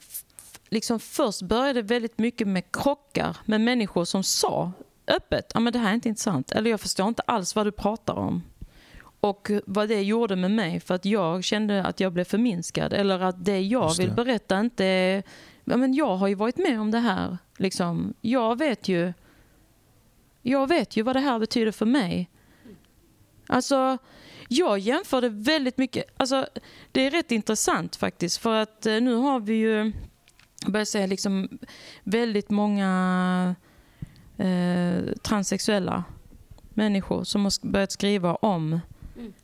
[0.00, 0.24] f-
[0.68, 4.72] liksom först började väldigt mycket med krockar med människor som sa
[5.06, 6.52] öppet att men det här är inte intressant.
[6.52, 8.42] Eller jag förstår inte alls vad du pratar om.
[9.20, 12.92] Och vad det gjorde med mig för att jag kände att jag blev förminskad.
[12.92, 14.02] Eller att det jag Just det.
[14.02, 15.22] vill berätta inte är...
[15.64, 17.38] Ja, men jag har ju varit med om det här.
[17.56, 18.14] Liksom.
[18.20, 19.12] Jag vet ju
[20.42, 22.30] jag vet ju vad det här betyder för mig.
[23.46, 23.98] Alltså,
[24.48, 26.04] jag jämförde väldigt mycket.
[26.16, 26.46] Alltså,
[26.92, 28.38] det är rätt intressant faktiskt.
[28.38, 29.92] För att eh, nu har vi ju,
[30.66, 31.58] börjar säga, liksom
[32.04, 33.54] väldigt många
[34.36, 36.04] eh, transsexuella
[36.70, 38.80] människor som har börjat skriva om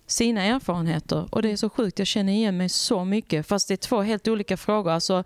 [0.06, 1.28] sina erfarenheter.
[1.30, 3.46] Och det är så sjukt, jag känner igen mig så mycket.
[3.46, 4.90] Fast det är två helt olika frågor.
[4.90, 5.24] Alltså,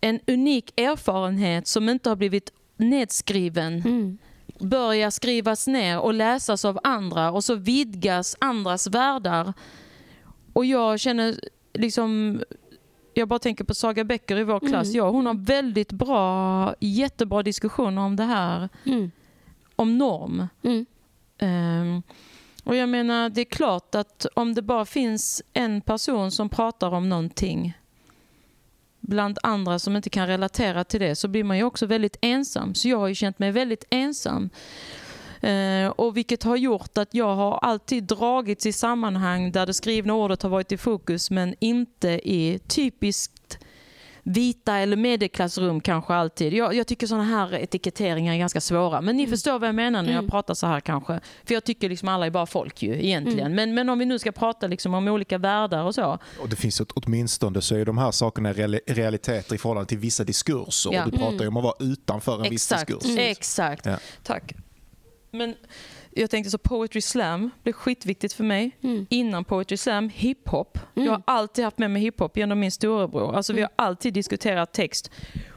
[0.00, 4.18] en unik erfarenhet som inte har blivit nedskriven Mm.
[4.60, 9.52] börjar skrivas ner och läsas av andra och så vidgas andras världar.
[10.52, 11.34] Och jag känner
[11.74, 12.40] liksom
[13.14, 14.86] jag bara tänker på Saga Bäcker i vår klass.
[14.88, 14.96] Mm.
[14.96, 18.68] Ja, hon har väldigt bra, jättebra diskussioner om det här.
[18.84, 19.10] Mm.
[19.76, 20.48] Om norm.
[20.62, 20.86] Mm.
[21.38, 22.02] Ehm,
[22.64, 26.90] och jag menar, det är klart att om det bara finns en person som pratar
[26.94, 27.74] om någonting
[29.00, 32.74] bland andra som inte kan relatera till det så blir man ju också väldigt ensam.
[32.74, 34.50] Så jag har ju känt mig väldigt ensam.
[35.40, 40.14] Eh, och vilket har gjort att jag har alltid dragits i sammanhang där det skrivna
[40.14, 43.32] ordet har varit i fokus men inte i typisk
[44.24, 46.52] vita eller medelklassrum kanske alltid.
[46.52, 49.00] Jag, jag tycker sådana här etiketteringar är ganska svåra.
[49.00, 50.30] Men ni förstår vad jag menar när jag Mm.
[50.30, 51.20] pratar så här kanske.
[51.44, 53.54] För jag tycker liksom alla är bara folk ju egentligen.
[53.54, 56.18] Men, men om vi nu ska prata liksom om olika världar och så.
[56.40, 59.98] Och det finns ett, åtminstone så är de här sakerna reali- realiteter i förhållande till
[59.98, 60.90] vissa diskurser.
[60.92, 61.04] Ja.
[61.04, 63.18] Du pratar ju om att vara utanför en viss Exakt, diskurs.
[63.18, 63.86] exakt.
[63.86, 63.96] Ja.
[64.22, 64.52] Tack.
[65.30, 65.54] Men
[66.14, 68.76] jag tänkte så Poetry Slam blev skitviktigt för mig.
[68.82, 69.06] Mm.
[69.10, 70.78] Innan Poetry Slam, hiphop.
[70.94, 71.06] Mm.
[71.06, 73.34] Jag har alltid haft med mig hiphop genom min storebror.
[73.36, 75.10] Alltså vi har alltid diskuterat text.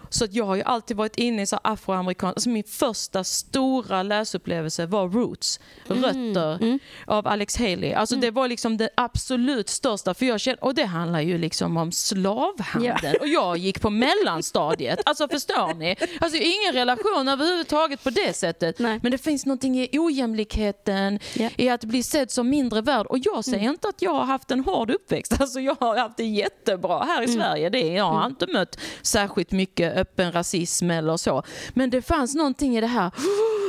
[0.09, 2.29] Så att jag har ju alltid varit inne i så afroamerikan...
[2.29, 6.79] Alltså min första stora läsupplevelse var Roots, Rötter Mm.
[7.07, 7.93] av Alex Haley.
[7.93, 10.13] Alltså det var liksom det absolut största.
[10.13, 13.15] För jag kände, och det handlar ju liksom om slavhandel.
[13.21, 14.99] Och jag gick på mellanstadiet.
[15.05, 15.95] Alltså förstår ni?
[16.19, 18.79] Alltså ingen relation överhuvudtaget på det sättet.
[18.79, 18.99] Nej.
[19.03, 21.49] Men det finns någonting i ojämlikheten, Ja.
[21.57, 23.05] i att bli sedd som mindre värd.
[23.05, 25.33] Och jag säger inte att jag har haft en hård uppväxt.
[25.45, 27.69] Alltså jag har haft det jättebra här i Sverige.
[27.69, 31.43] Det, är- jag har inte mött särskilt mycket öppen rasism eller så.
[31.73, 33.11] Men det fanns någonting i det här.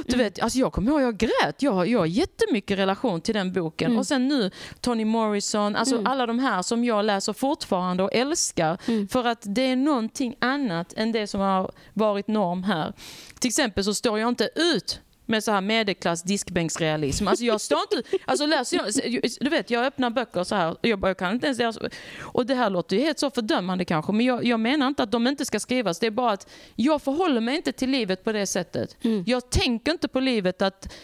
[0.08, 1.62] Du vet, alltså jag kommer ihåg jag grät.
[1.62, 3.90] Jag, har- jag har jättemycket relation till den boken.
[3.98, 8.78] Och sen nu Toni Morrison, alltså alla de här som jag läser fortfarande och älskar.
[9.08, 12.92] För att det är någonting annat än det som har varit norm här.
[13.40, 17.28] Till exempel så står jag inte ut med så här medelklass diskbänksrealism.
[17.28, 18.18] Alltså jag står inte...
[18.24, 21.32] Alltså läser jag, du vet, jag öppnar böcker så här och jag, bara, jag kan
[21.32, 21.80] inte ens läsa.
[22.20, 25.12] Och det här låter ju helt så fördömande kanske, men jag, jag menar inte att
[25.12, 25.98] de inte ska skrivas.
[25.98, 28.96] Det är bara att jag förhåller mig inte till livet på det sättet.
[29.26, 30.94] Jag tänker inte på livet att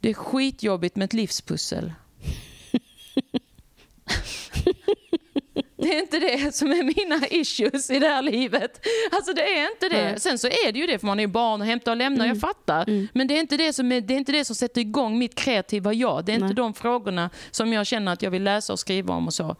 [0.00, 1.92] det är skitjobbigt med ett livspussel.
[5.76, 8.86] Det är inte det som är mina issues i det här livet.
[9.12, 10.04] Alltså det är inte det.
[10.04, 10.20] Nej.
[10.20, 12.26] Sen så är det ju det för man är ju barn och hämtar och lämnar,
[12.26, 13.08] jag fattar.
[13.18, 15.34] Men det är, inte det, som är, det är inte det som sätter igång mitt
[15.34, 16.24] kreativa jag.
[16.24, 16.48] Det är Nej.
[16.50, 19.56] inte de frågorna som jag känner att jag vill läsa och skriva om och så.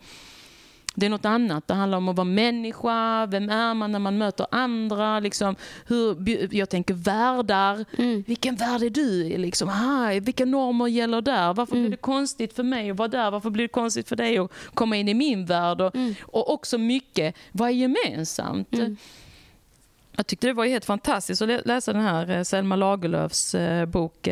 [0.95, 1.69] Det är något annat.
[1.69, 3.27] Det handlar om att vara människa.
[3.27, 5.21] Vem är man när man möter andra?
[5.21, 7.85] Liksom, hur, jag tänker världar.
[8.27, 9.39] Vilken värld är du?
[9.39, 11.55] Liksom, aha, vilka normer gäller där?
[11.55, 13.31] Varför blir det konstigt för mig att vara där?
[13.31, 15.81] Varför blir det konstigt för dig att komma in i min värld?
[15.81, 18.69] Och, och också mycket, vad är gemensamt?
[20.17, 23.87] Jag tyckte det var helt fantastiskt att lä- läsa den här eh, Selma Lagerlöfs eh,
[23.87, 24.29] bok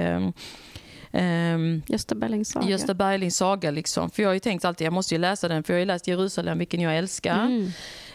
[1.12, 2.68] ehm, Gösta Berlings saga.
[2.68, 3.70] Gösta Berlings saga.
[3.70, 4.10] Liksom.
[4.10, 6.58] För jag har tänkt alltid jag måste ju läsa den för jag har läst Jerusalem,
[6.58, 7.44] vilken jag älskar.
[7.44, 7.70] Mm.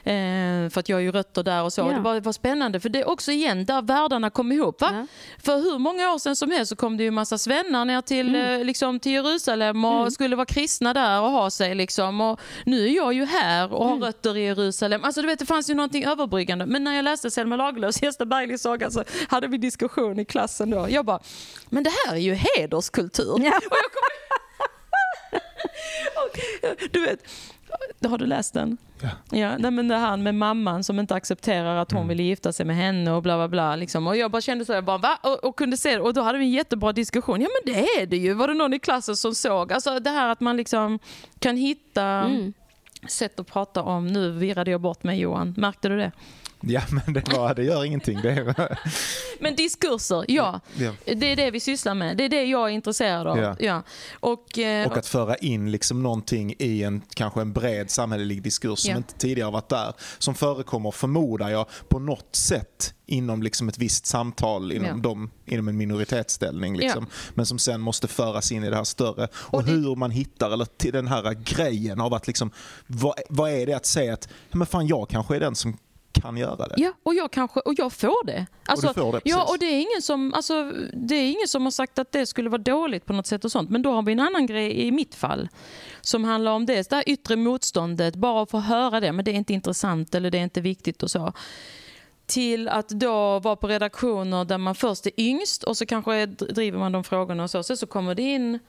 [0.07, 1.81] Eh, för att jag har ju rötter där och så.
[1.81, 1.85] Ja.
[1.85, 4.81] Det var, var spännande för det är också igen där världarna kom ihop.
[4.81, 4.89] Va?
[4.93, 5.07] Ja.
[5.43, 8.35] För hur många år sedan som helst så kom det ju massa svennar ner till,
[8.35, 8.59] Mm.
[8.59, 11.75] eh, liksom, till Jerusalem och skulle vara kristna där och ha sig.
[11.75, 12.21] Liksom.
[12.21, 14.03] Och nu är jag ju här och har Mm.
[14.03, 15.03] rötter i Jerusalem.
[15.03, 16.65] Alltså, du vet, det fanns ju någonting överbryggande.
[16.65, 20.69] Men när jag läste Selma Lagerlöfs Gösta Berglings saga så hade vi diskussion i klassen
[20.69, 20.87] då.
[20.89, 21.19] Jag bara,
[21.69, 23.35] men det här är ju hederskultur.
[23.43, 23.59] Ja.
[26.91, 27.19] Du vet,
[28.09, 28.77] har du läst den?
[29.01, 29.09] Ja.
[29.37, 32.07] Ja, nej, men det här med mamman som inte accepterar att hon Mm.
[32.09, 33.75] ville gifta sig med henne och bla bla bla.
[33.75, 34.07] Liksom.
[34.07, 35.17] Och jag bara kände så, jag bara va?
[35.23, 36.01] Och, och kunde se det.
[36.01, 37.41] Och då hade vi en jättebra diskussion.
[37.41, 38.33] Ja men det är det ju.
[38.33, 39.73] Var det någon i klassen som såg?
[39.73, 40.99] Alltså det här att man liksom
[41.39, 42.53] kan hitta Mm.
[43.07, 44.07] sätt att prata om.
[44.07, 45.53] Nu virrade jag bort mig Johan.
[45.57, 46.11] Märkte du det?
[46.61, 48.19] Ja, men det, var, det gör ingenting.
[48.21, 48.79] Det är,
[49.39, 50.59] Men diskurser, ja.
[50.77, 50.91] ja.
[51.05, 52.17] Det är det vi sysslar med.
[52.17, 53.37] Det är det jag är intresserad av.
[53.37, 53.55] Ja.
[53.59, 53.83] Ja.
[54.19, 58.79] Och, eh, Och att föra in liksom någonting i en kanske en bred samhällelig diskurs
[58.79, 58.97] som Ja.
[58.97, 59.93] inte tidigare varit där.
[60.17, 64.93] Som förekommer, förmodar jag, på något sätt inom liksom ett visst samtal inom, Ja.
[64.95, 66.77] dem, inom en minoritetsställning.
[66.77, 67.07] Liksom.
[67.33, 69.27] Men som sen måste föras in i det här större.
[69.33, 72.51] Och, det- hur man hittar, eller till den här grejen av att liksom,
[72.87, 75.77] vad, vad är det att säga att ja, men fan, jag kanske är den som
[76.21, 76.75] kan göra det.
[76.77, 78.45] Ja, och jag, kanske, och jag får det.
[78.65, 81.47] Alltså, och du får det, Ja, och det är, ingen som, alltså, det är ingen
[81.47, 83.69] som har sagt att det skulle vara dåligt på något sätt och sånt.
[83.69, 85.49] Men då har vi en annan grej i mitt fall
[86.01, 89.31] som handlar om det, det här yttre motståndet, bara att få höra det, men det
[89.31, 91.33] är inte intressant eller det är inte viktigt och så.
[92.25, 96.79] Till att då vara på redaktioner där man först är yngst och så kanske driver
[96.79, 97.63] man de frågorna och så.
[97.63, 98.59] Sen så kommer det in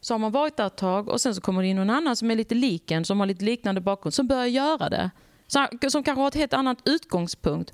[0.00, 2.16] så har man varit där ett tag och sen så kommer det in någon annan
[2.16, 5.10] som är lite lik en, som har lite liknande bakgrund, som börjar göra det.
[5.46, 7.72] Som kanske har ett helt annat utgångspunkt.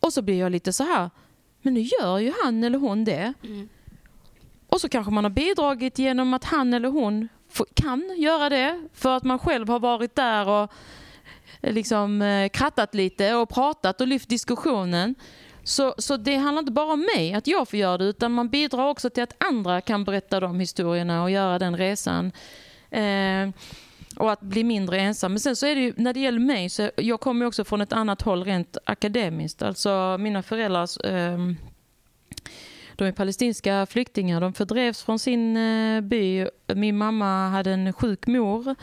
[0.00, 1.10] Och så blir jag lite så här,
[1.62, 3.34] men nu gör ju han eller hon det.
[4.66, 7.28] Och så kanske man har bidragit genom att han eller hon
[7.74, 10.72] kan göra det för att man själv har varit där och
[11.60, 15.14] eh, liksom eh, krattat lite och pratat och lyft diskussionen.
[15.64, 18.48] Så, så det handlar inte bara om mig, att jag får göra det, utan man
[18.48, 22.32] bidrar också till att andra kan berätta de historierna och göra den resan.
[22.90, 23.48] Eh,
[24.18, 25.32] och att bli mindre ensam.
[25.32, 27.80] Men sen så är det ju, när det gäller mig, så jag kommer också från
[27.80, 29.62] ett annat håll rent akademiskt.
[29.62, 31.38] Alltså mina föräldrar, eh,
[32.96, 34.40] de är palestinska flyktingar.
[34.40, 36.46] De fördrevs från sin eh, by.
[36.66, 38.74] Min mamma hade en sjuk mor.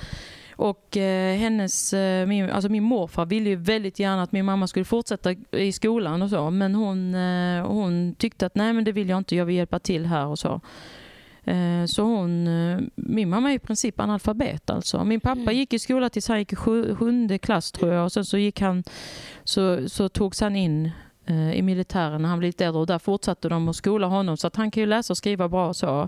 [0.57, 4.67] Och eh, hennes, eh, min, alltså min morfar ville ju väldigt gärna att min mamma
[4.67, 6.49] skulle fortsätta i skolan och så.
[6.49, 9.79] Men hon, eh, hon tyckte att nej men det vill jag inte, jag vill hjälpa
[9.79, 10.61] till här och så.
[11.45, 15.03] Eh, Så hon, eh, min mamma är i princip analfabet alltså.
[15.03, 15.55] Min pappa Mm.
[15.55, 18.37] gick i skola tills han gick i sju, sjunde klass tror jag och sen så
[18.37, 18.83] gick han,
[19.43, 20.91] så, så togs han in
[21.25, 24.37] eh, i militären när han blev lite äldre och där fortsatte de att skola honom
[24.37, 26.07] så att han kan ju läsa och skriva bra och så.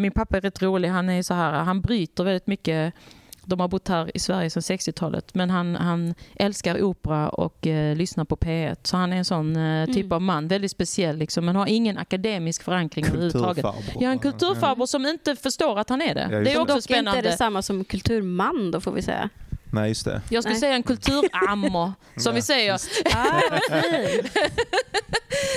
[0.00, 2.94] Min pappa är rätt rolig, han är så här, han bryter väldigt mycket
[3.44, 7.96] de har bott här i Sverige sedan 60-talet men han, han älskar opera och eh,
[7.96, 10.12] lyssnar på P1 så han är en sån eh, typ Mm.
[10.12, 13.66] av man, väldigt speciell liksom, men har ingen akademisk förankring överhuvudtaget.
[14.00, 16.28] Ja, en kulturfarbror som inte förstår att han är det.
[16.30, 17.18] Ja, det är också Dock spännande.
[17.18, 19.28] inte detsamma som kulturman då får vi säga.
[19.72, 20.22] Nej, just det.
[20.30, 20.60] Jag skulle Nej.
[20.60, 22.74] säga en kulturammo, som Ja, vi säger.
[22.74, 22.78] Ah.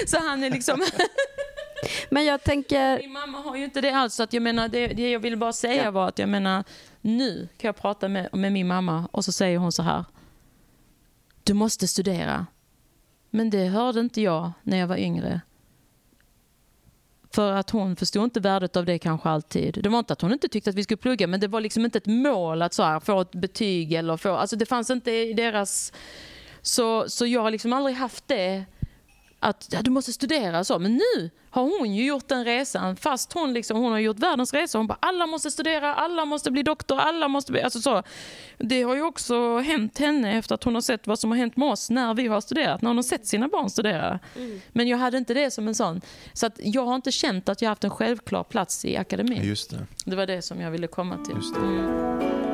[0.08, 0.82] Så han är liksom...
[2.10, 4.16] Men jag tänker, Min mamma har ju inte det alls.
[4.16, 5.92] Så att jag menar, det, det jag ville bara säga Ja.
[5.92, 6.64] var att jag menar,
[7.02, 10.06] nu kan jag prata med, med min mamma och så säger hon så här.
[11.44, 12.46] Du måste studera.
[13.30, 15.42] Men det hörde inte jag när jag var yngre.
[17.34, 19.80] För att hon förstod inte värdet av det kanske alltid.
[19.84, 21.86] Det var inte att hon inte tyckte att vi skulle plugga men det var liksom
[21.86, 25.12] inte ett mål att så här, få ett betyg eller få, alltså det fanns inte
[25.12, 25.94] i deras...
[26.62, 28.66] Så, så jag har liksom aldrig haft det
[29.46, 30.80] att ja, du måste studera och så.
[30.80, 34.54] Men nu har hon ju gjort den resan fast hon, liksom, hon har gjort världens
[34.54, 34.78] resa.
[34.78, 37.62] Hon bara alla måste studera, alla måste bli doktor, alla måste bli...
[37.62, 38.04] Alltså så.
[38.58, 41.58] Det har ju också hänt henne efter att hon har sett vad som har hänt
[41.58, 42.82] med oss när vi har studerat.
[42.82, 44.20] När hon har sett sina barn studera.
[44.70, 46.02] Men jag hade inte det som en sån.
[46.34, 49.44] Så att jag har inte känt att jag haft en självklar plats i akademin.
[49.44, 49.88] Just det.
[50.06, 52.45] Det var det som jag ville komma till.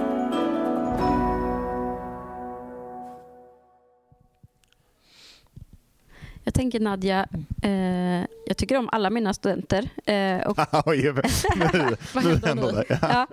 [6.43, 7.27] Jag tänker Nadja,
[7.61, 9.89] eh, jag tycker om alla mina studenter.
[10.05, 11.13] Eh, och, Oj,
[11.55, 12.99] nu, Vad nu händer det.
[13.01, 13.27] ja,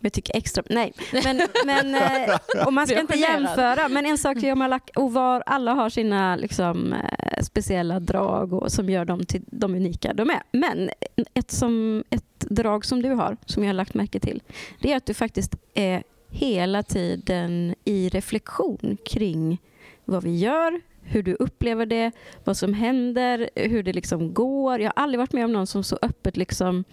[0.00, 0.92] jag tycker extra, nej.
[1.24, 2.36] Men, men, eh,
[2.66, 5.90] och man ska inte jämföra, men en sak är om alla, och var alla har
[5.90, 10.42] sina liksom, eh, speciella drag och, som gör dem till de unika de är.
[10.52, 10.90] Men
[11.34, 14.42] ett, som, ett drag som du har, som jag har lagt märke till,
[14.80, 19.58] det är att du faktiskt är hela tiden i reflektion kring
[20.04, 22.12] vad vi gör, hur du upplever det,
[22.44, 24.80] vad som händer, hur det liksom går.
[24.80, 26.84] Jag har aldrig varit med om någon som så öppet liksom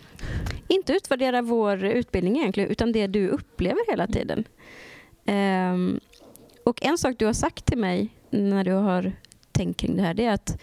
[0.67, 4.43] inte utvärderar vår utbildning egentligen, utan det du upplever hela tiden.
[5.25, 5.99] Ehm,
[6.63, 9.11] Och en sak du har sagt till mig när du har
[9.51, 10.61] tänkt kring det här, det är att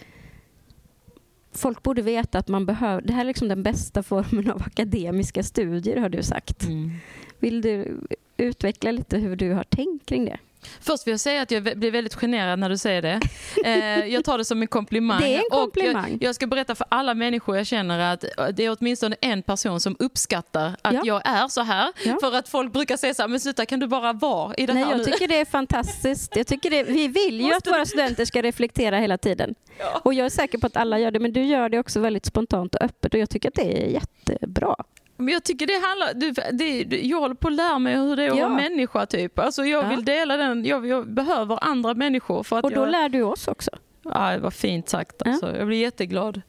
[1.53, 5.43] folk borde veta att man behöver, det här är liksom den bästa formen av akademiska
[5.43, 6.65] studier har du sagt.
[6.65, 6.91] Mm.
[7.39, 8.01] Vill du
[8.37, 10.39] utveckla lite hur du har tänkt kring det?
[10.81, 13.21] Först vill jag säga att jag blir väldigt generad när du säger det.
[13.65, 15.21] Eh, jag tar det som en komplimang.
[15.21, 16.11] Det är en komplimang.
[16.11, 18.25] jag, jag ska berätta för alla människor jag känner att
[18.57, 21.01] det är åtminstone en person som uppskattar att Ja.
[21.05, 21.93] jag är så här.
[22.05, 22.17] Ja.
[22.21, 24.75] För att folk brukar säga så här, men sluta kan du bara vara i det
[24.75, 25.05] Nej, här jag nu?
[25.05, 26.37] tycker det är fantastiskt.
[26.37, 29.55] Jag tycker det, vi vill ju att våra studenter ska reflektera hela tiden.
[29.79, 30.01] Ja.
[30.05, 32.27] Och jag är säker på att alla gör det, men du gör det också väldigt
[32.27, 34.77] spontant och öppet och jag tycker att det är jättebra.
[35.17, 36.15] Men jag tycker det handlar,
[36.53, 38.49] det, du- jag håller på att lära mig hur det är att Ja.
[38.49, 39.39] vara människa typ.
[39.39, 39.89] Alltså jag Ja.
[39.89, 42.91] vill dela den, jag, jag behöver andra människor för att Och då jag...
[42.91, 43.71] lär du oss också.
[44.05, 45.17] Ja, det var fint sagt.
[45.25, 45.31] Ja.
[45.31, 45.57] Alltså.
[45.57, 46.43] Jag blir jätteglad.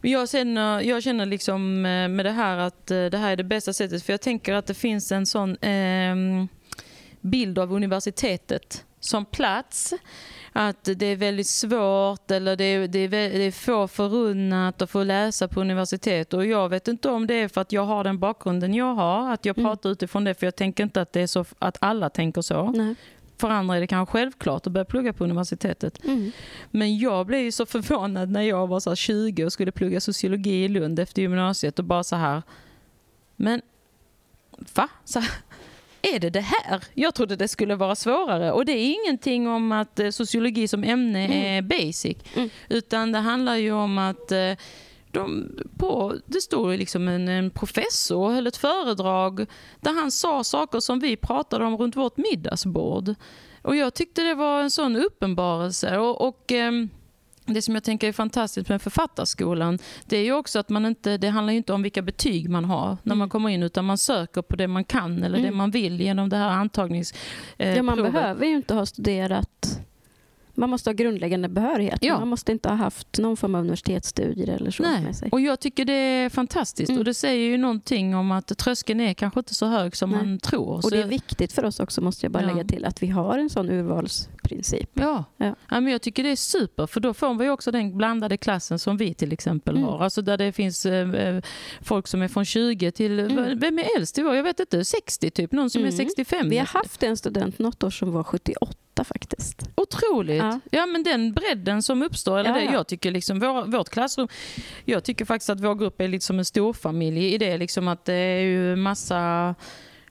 [0.00, 3.36] Men Jag känner, jag känner liksom eh, med det här att eh, det här är
[3.36, 4.02] det bästa sättet.
[4.02, 6.48] För jag tänker att det finns en sån ehm,
[7.20, 9.94] bild av universitetet som plats.
[10.60, 14.90] Att det är väldigt svårt eller det är, det är, det är få förunnat att
[14.90, 16.34] få läsa på universitet.
[16.34, 19.32] Och jag vet inte om det är för att jag har den bakgrunden jag har.
[19.32, 19.70] Att jag Mm.
[19.70, 20.34] pratar utifrån det.
[20.34, 22.70] För jag tänker inte att det är så att alla tänker så.
[22.70, 22.94] Nej.
[23.36, 26.04] För andra är det kanske självklart att börja plugga på universitetet.
[26.04, 26.32] Mm.
[26.70, 30.00] Men jag blev ju så förvånad när jag var så här 20 och skulle plugga
[30.00, 32.42] sociologi i Lund efter gymnasiet och bara så här.
[33.36, 33.62] Men
[34.74, 34.88] va?
[35.04, 35.30] Så här,
[36.02, 36.84] är det det här?
[36.94, 38.52] Jag trodde det skulle vara svårare.
[38.52, 42.16] Och det är ingenting om att eh, sociologi som ämne är basic.
[42.34, 42.50] Mm.
[42.68, 44.52] Utan det handlar ju om att eh,
[45.10, 49.46] de, på, det stod liksom en, en professor och höll ett föredrag
[49.80, 53.14] där han sa saker som vi pratade om runt vårt middagsbord.
[53.62, 55.98] Och jag tyckte det var en sån uppenbarelse.
[55.98, 56.88] Och, och ehm,
[57.54, 61.16] det som jag tänker är fantastiskt med författarskolan det är ju också att man inte,
[61.16, 63.28] det handlar inte om vilka betyg man har när man Mm.
[63.30, 65.56] kommer in utan man söker på det man kan eller det Mm.
[65.56, 67.14] man vill genom det här antagnings...
[67.58, 68.12] Eh, Ja, man provet.
[68.12, 69.80] behöver ju inte ha studerat
[70.58, 71.98] man måste ha grundläggande behörighet.
[72.02, 72.18] Ja.
[72.18, 75.02] Man måste inte ha haft någon form av universitetsstudier eller så Nej.
[75.02, 75.28] med sig.
[75.32, 76.98] Och jag tycker det är fantastiskt Mm.
[76.98, 80.18] och det säger ju någonting om att tröskeln är kanske inte så hög som Nej.
[80.26, 80.84] man tror.
[80.84, 82.48] Och det är viktigt för oss också, måste jag bara Ja.
[82.54, 84.90] lägga till, att vi har en sån urvalsprincip.
[84.94, 85.24] Ja.
[85.36, 85.54] Ja.
[85.70, 85.80] Ja.
[85.80, 88.96] men jag tycker det är super för då får vi också den blandade klassen som
[88.96, 89.88] vi till exempel Mm.
[89.88, 90.04] har.
[90.04, 91.40] Alltså där det finns eh,
[91.82, 93.58] folk som är från 20 till, Mm.
[93.58, 94.34] vem är äldst i år?
[94.36, 95.96] Jag vet inte, 60 typ, någon som är Mm.
[95.98, 96.48] 65.
[96.50, 99.62] Vi har haft en student något år som var 78 faktiskt.
[99.74, 100.42] Otroligt.
[100.42, 100.60] Ja.
[100.70, 100.86] Ja.
[100.86, 102.38] men den bredden som uppstår.
[102.38, 102.72] Eller Ja, det, ja.
[102.72, 104.28] Jag tycker liksom vår, vårt klassrum,
[104.84, 108.04] jag tycker faktiskt att vår grupp är lite som en storfamilj i det liksom att
[108.04, 109.54] det är ju massa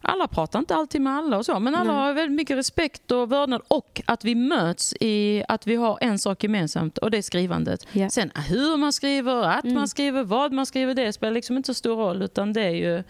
[0.01, 2.01] alla pratar inte alltid med alla och så, men alla Nej.
[2.01, 6.19] har väldigt mycket respekt och vördnad och att vi möts i att vi har en
[6.19, 7.87] sak gemensamt och det är skrivandet.
[7.91, 8.09] Ja.
[8.09, 9.75] Sen hur man skriver, att Mm.
[9.75, 12.69] man skriver, vad man skriver, det spelar liksom inte så stor roll utan det är
[12.69, 13.03] ju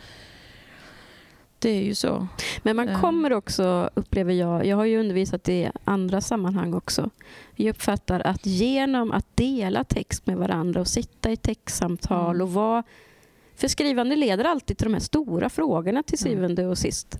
[1.60, 2.28] det är ju så.
[2.64, 3.02] Men man Eh.
[3.02, 7.10] kommer också, upplever jag, jag har ju undervisat i andra sammanhang också.
[7.56, 12.42] Vi uppfattar att genom att dela text med varandra och sitta i textsamtal Mm.
[12.48, 12.84] och vara...
[13.56, 16.34] För skrivande leder alltid till de här stora frågorna till Mm.
[16.38, 17.20] syvende och sist.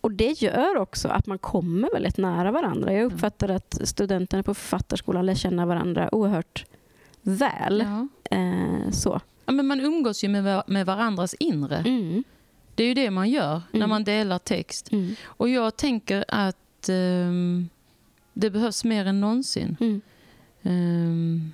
[0.00, 2.92] Och det gör också att man kommer väldigt nära varandra.
[2.92, 6.64] Jag uppfattar att studenterna på författarskolan lär känna varandra oerhört
[7.22, 7.84] väl.
[7.86, 8.08] Ja.
[8.36, 9.20] Eh, så.
[9.46, 11.76] Ja, men man umgås ju med, va- med varandras inre.
[11.76, 12.24] Mm.
[12.78, 13.88] Det är ju det man gör när Mm.
[13.90, 14.92] man delar text.
[14.92, 15.14] Mm.
[15.24, 17.68] Och jag tänker att ehm,
[18.34, 19.76] det behövs mer än någonsin.
[19.80, 20.00] Mm.
[20.62, 21.52] Ehm,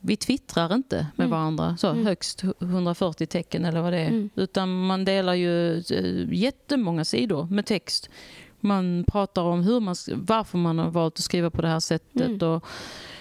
[0.00, 1.30] vi twittrar inte med Mm.
[1.30, 2.06] varandra så Mm.
[2.06, 4.08] högst 140 tecken eller vad det är.
[4.08, 4.30] Mm.
[4.34, 8.10] Utan man delar ju eh, jättemånga sidor med text.
[8.60, 12.42] Man pratar om hur man, varför man har valt att skriva på det här sättet.
[12.42, 12.64] Och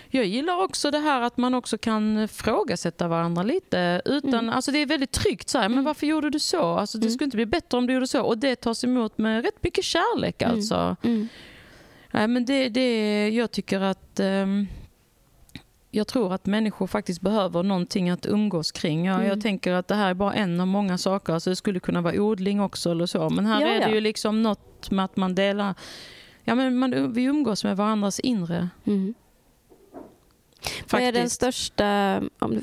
[0.10, 4.02] jag gillar också det här att man också kan frågasätta varandra lite.
[4.06, 4.50] Utan, Mm.
[4.50, 5.50] alltså det är väldigt tryggt.
[5.50, 5.86] Så här, men Mm.
[5.86, 6.62] varför gjorde du så?
[6.64, 7.14] Alltså, det Mm.
[7.14, 8.22] skulle inte bli bättre om du gjorde så.
[8.22, 10.42] Och det tas emot med rätt mycket kärlek.
[10.42, 10.56] Mm.
[10.56, 10.96] Alltså.
[12.12, 14.68] Nej, men det, det, jag tycker att ehm,
[15.92, 19.06] jag tror att människor faktiskt behöver någonting att umgås kring.
[19.06, 19.28] Ja, Mm.
[19.28, 21.34] Jag tänker att det här är bara en av många saker.
[21.34, 23.30] Alltså det skulle kunna vara odling också eller så.
[23.30, 23.94] Men här Ja, är det ja.
[23.96, 25.74] ju liksom något med att man delar...
[26.44, 28.70] Ja, men man, vi umgås med varandras inre.
[28.86, 29.14] Mm.
[30.92, 31.84] Vad är den största,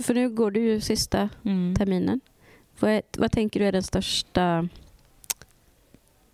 [0.02, 1.74] för nu går du ju sista Mm.
[1.76, 2.20] terminen.
[2.78, 4.68] Vad, är, vad tänker du är den största,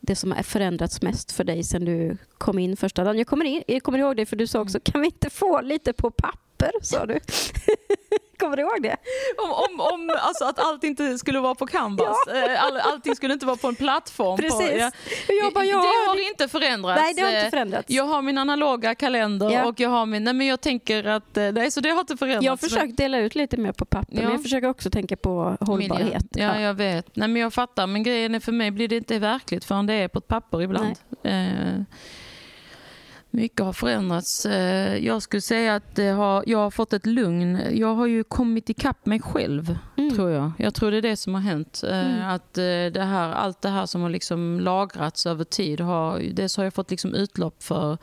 [0.01, 3.18] det som har förändrats mest för dig sen du kom in första dagen?
[3.18, 5.61] Jag kommer, in, jag kommer ihåg det för du sa också, kan vi inte få
[5.61, 6.70] lite på papper?
[6.82, 7.18] sa du.
[8.43, 8.97] kommer du ihåg det?
[9.38, 12.16] Om, om, om alltså att allt inte skulle vara på Canvas.
[12.34, 14.36] Eh, All, allting skulle inte vara på en plattform.
[14.36, 14.80] På, Precis.
[14.80, 14.90] ja.
[15.43, 17.01] Jag bara, det ja, har inte förändrats.
[17.03, 17.90] Nej, det har inte Eh, förändrats.
[17.90, 19.64] Jag har min analoga kalender Ja.
[19.66, 20.24] och jag har min...
[20.24, 21.36] Nej, men jag tänker att...
[21.36, 22.45] eh, Nej, så det har inte förändrats.
[22.45, 24.22] Jag har försökt dela ut lite mer på papper, Ja.
[24.22, 26.24] men jag försöker också tänka på hållbarhet.
[26.30, 27.16] Ja, jag vet.
[27.16, 27.86] Nej, men jag fattar.
[27.86, 30.62] Men grejen är för mig blir det inte verkligt förrän det är på ett papper
[30.62, 30.97] ibland.
[31.24, 31.32] Eh,
[33.35, 34.47] Mycket har förändrats.
[34.47, 37.59] Eh, Jag skulle säga att har, jag har fått ett lugn.
[37.72, 40.14] Jag har ju kommit ikapp mig själv, Mm.
[40.14, 40.53] tror jag.
[40.59, 41.83] Jag tror det är det som har hänt.
[41.91, 42.28] Eh, Mm.
[42.28, 42.62] Att eh,
[42.93, 46.74] det här, allt det här som har liksom lagrats över tid, har, dels har jag
[46.74, 47.99] fått liksom utlopp för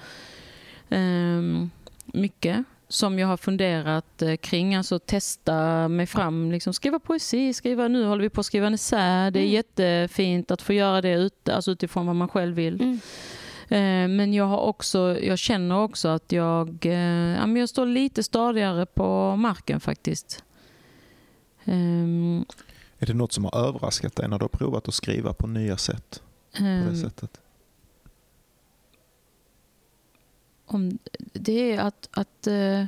[0.89, 1.69] ehm,
[2.05, 4.75] mycket som jag har funderat kring.
[4.75, 8.73] Alltså testa mig fram, liksom skriva poesi, skriva, nu håller vi på att skriva en
[8.73, 9.29] essä.
[9.31, 9.49] Det är Mm.
[9.53, 12.99] jättefint att få göra det ut, alltså utifrån vad man själv vill.
[13.69, 14.11] Mm.
[14.11, 18.85] Eh, Men jag, har också, jag känner också att jag, eh, jag står lite stadigare
[18.85, 20.43] på marken faktiskt.
[21.65, 22.45] Ehm,
[22.99, 25.77] Är det något som har överraskat dig när du har provat att skriva på nya
[25.77, 26.21] sätt?
[26.57, 27.41] På det ehm, sättet?
[30.73, 30.99] om,
[31.33, 32.85] det är att, att eh,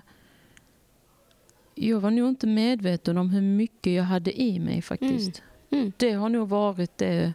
[1.75, 5.41] jag var nog inte medveten om hur mycket jag hade i mig faktiskt.
[5.69, 5.91] Mm.
[5.97, 7.33] Det har nog varit det.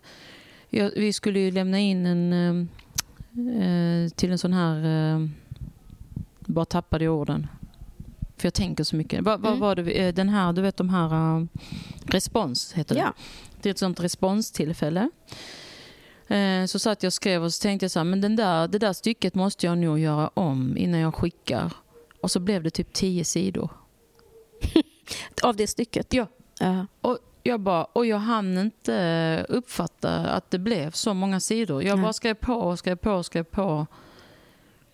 [0.71, 2.69] Jag, vi skulle ju lämna in en
[3.39, 4.85] eh, till en sån här...
[5.15, 5.27] Eh,
[6.41, 7.47] bara tappade jag orden.
[8.37, 9.25] För jag tänker så mycket.
[9.25, 9.61] Vad Mm.
[9.61, 9.91] var det?
[9.93, 11.37] eh, Den här, du vet de här...
[11.41, 11.47] eh,
[12.07, 13.01] respons heter det.
[13.01, 13.13] Ja.
[13.63, 15.11] Det är ett sånt responstillfälle.
[16.29, 18.69] Eh, Så satt jag och skrev och så tänkte jag så här, men den där,
[18.69, 21.73] det där stycket måste jag nog göra om innan jag skickar.
[22.21, 23.71] Och så blev det typ tio sidor.
[25.43, 26.15] Av det stycket?
[26.15, 26.27] Ja.
[26.61, 26.87] Ja.
[27.01, 31.83] Och jag bara, och jag hann inte uppfatta att det blev så många sidor.
[31.83, 32.03] Jag Nej.
[32.03, 33.87] bara skrev på och skrev på och skrev på.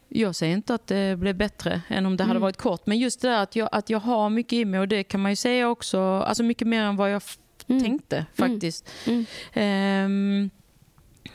[0.08, 2.42] Jag säger inte att det blev bättre än om det hade Mm.
[2.42, 2.86] varit kort.
[2.86, 5.20] Men just det där att jag, att jag har mycket i mig och det kan
[5.22, 7.22] man ju säga också, alltså mycket mer än vad jag
[7.68, 7.82] Mm.
[7.82, 8.88] tänkte faktiskt.
[9.06, 9.24] Mm.
[9.52, 10.50] Ehm,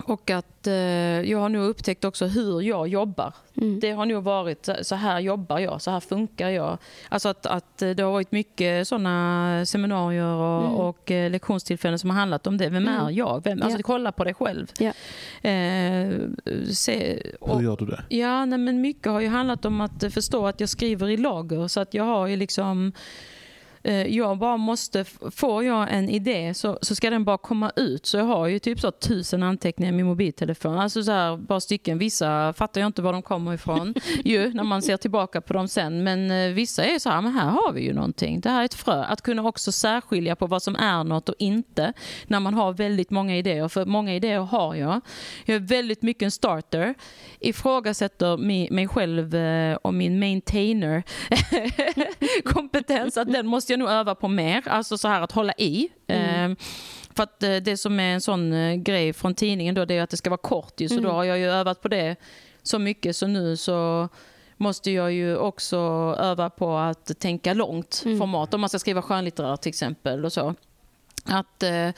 [0.03, 0.73] och att eh,
[1.21, 3.33] jag har nog upptäckt också hur jag jobbar.
[3.57, 3.79] Mm.
[3.79, 6.77] Det har nog varit så här jobbar jag, så här funkar jag.
[7.09, 10.73] Alltså att, att det har varit mycket sådana seminarier och, Mm.
[10.75, 12.69] och eh, lektionstillfällen som har handlat om det.
[12.69, 13.05] Vem Mm.
[13.05, 13.41] är jag?
[13.43, 13.83] Vem, alltså Ja.
[13.83, 14.67] kolla på dig själv.
[14.79, 14.91] Ja.
[15.49, 16.11] Eh,
[16.73, 18.03] se, och, Hur gör du det?
[18.09, 21.17] Ja, nej, men mycket har ju handlat om att eh, förstå att jag skriver i
[21.17, 21.67] lager.
[21.67, 22.91] Så att jag har ju liksom...
[23.87, 28.05] eh, Jag bara måste, får jag en idé så, så ska den bara komma ut.
[28.05, 30.77] Så jag har ju typ så tusen anteckningar i min mobiltelefon.
[30.79, 31.97] Alltså så här, bara stycken.
[31.97, 35.67] Vissa fattar jag inte var de kommer ifrån ju, när man ser tillbaka på dem
[35.67, 36.03] sen.
[36.03, 38.39] Men eh, vissa är så här, men här har vi ju någonting.
[38.39, 39.03] Det här är ett frö.
[39.03, 41.93] Att kunna också särskilja på vad som är något och inte.
[42.27, 43.67] När man har väldigt många idéer.
[43.67, 45.01] För många idéer har jag.
[45.45, 46.93] Jag är väldigt mycket en starter.
[47.39, 51.03] Ifrågasätter mi- mig själv eh, och min maintainer
[52.43, 53.17] kompetens.
[53.17, 54.63] Att den måste jag nog öva på mer.
[54.67, 55.89] Alltså så här att hålla i.
[56.07, 56.51] Mm.
[56.51, 56.57] Eh,
[57.15, 60.01] För att eh, det som är en sån eh, grej från tidningen då, det är
[60.03, 60.79] att det ska vara kort.
[60.81, 61.03] Ju, så Mm.
[61.03, 62.15] då har jag ju övat på det
[62.63, 64.09] så mycket så nu så
[64.57, 65.77] måste jag ju också
[66.19, 68.17] öva på att tänka långt Mm.
[68.19, 68.53] format.
[68.53, 70.55] Om man ska skriva skönlitterär till exempel och så.
[71.25, 71.89] Att, eh,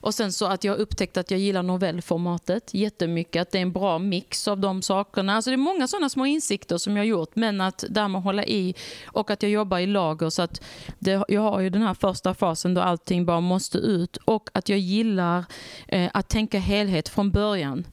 [0.00, 3.42] och sen så att jag har upptäckt att jag gillar novellformatet jättemycket.
[3.42, 5.34] Att det är en bra mix av de sakerna.
[5.34, 7.30] Alltså det är många sådana små insikter som jag har gjort.
[7.36, 8.74] Men att där med att hålla i
[9.06, 10.30] och att jag jobbar i lager.
[10.30, 10.62] Så att
[10.98, 14.16] det, jag har ju den här första fasen då allting bara måste ut.
[14.16, 15.44] Och att jag gillar
[15.88, 17.86] eh, att tänka helhet från början.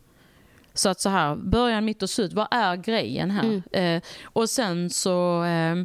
[0.73, 2.33] Så att så här, början, mitt och slut.
[2.33, 3.43] Vad är grejen här?
[3.43, 3.95] Mm.
[3.97, 5.75] Eh, och sen så eh,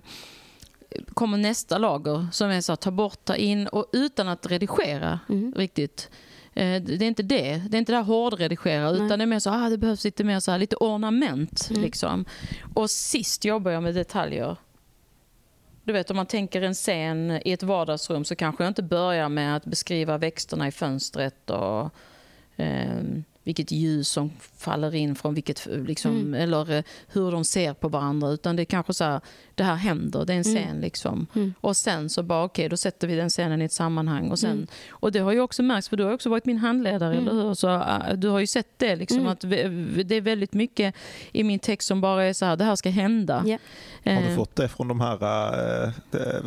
[1.15, 5.21] kommer nästa lager som är så här, ta bort, ta in och utan att redigera
[5.29, 5.55] Mm.
[5.57, 6.11] riktigt.
[6.55, 7.63] Eh, Det är inte det.
[7.69, 9.07] Det är inte det här hårdredigera Nej.
[9.07, 11.69] utan det är mer så ah, det behövs lite mer så här, lite ornament.
[11.71, 11.83] Mm.
[11.83, 12.25] Liksom.
[12.75, 14.57] Och sist jobbar jag med detaljer.
[15.85, 19.29] Du vet om man tänker en scen i ett vardagsrum så kanske jag inte börjar
[19.29, 21.91] med att beskriva växterna i fönstret och
[22.57, 23.03] eh,
[23.49, 26.35] vilket ljus som faller in från vilket, liksom, Mm.
[26.35, 28.29] eller eh, hur de ser på varandra.
[28.29, 29.21] Utan det är kanske så här,
[29.55, 30.57] det här händer, det är en Mm.
[30.65, 31.27] scen liksom.
[31.35, 31.55] Mm.
[31.61, 34.31] Och sen så bara, okej, då sätter vi den scenen i ett sammanhang.
[34.31, 34.67] Och, sen, Mm.
[34.91, 37.29] och det har ju också märkts, för du har också varit min handledare, Mm.
[37.29, 37.55] eller hur?
[37.55, 39.33] Så, äh, du har ju sett det, liksom, Mm.
[39.33, 40.95] att det är väldigt mycket
[41.33, 43.43] i min text som bara är så här, det här ska hända.
[43.47, 43.59] Ja.
[44.05, 46.43] Har du Eh, fått det från de här, eh, det,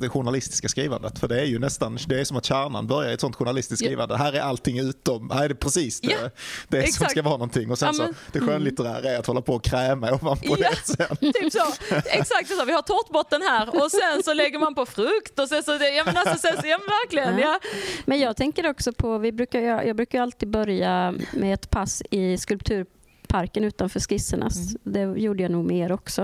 [0.00, 1.18] det, journalistiska skrivandet?
[1.18, 3.84] För det är ju nästan det är som att kärnan börjar i ett sånt journalistiskt
[3.84, 4.16] skrivande.
[4.16, 6.30] Här är allting utom, här är det precis Ja,
[6.68, 7.10] det som exakt.
[7.10, 7.70] ska vara någonting.
[7.70, 10.68] Och sen Ja, så men- det skönlitterära är att hålla på och kräma ovanpå Ja.
[10.70, 11.16] det sen.
[11.32, 11.94] Typ så.
[12.04, 12.64] Exakt så.
[12.64, 15.90] Vi har tårtbotten här och sen så lägger man på frukt och sen så, det,
[15.90, 17.38] ja men alltså, sen så, ja men verkligen.
[17.38, 17.60] Ja.
[18.04, 22.02] Men jag tänker också på, vi brukar, jag, jag brukar alltid börja med ett pass
[22.10, 24.54] i skulpturparken utanför Skissernas.
[24.82, 26.22] Det gjorde jag nog mer också.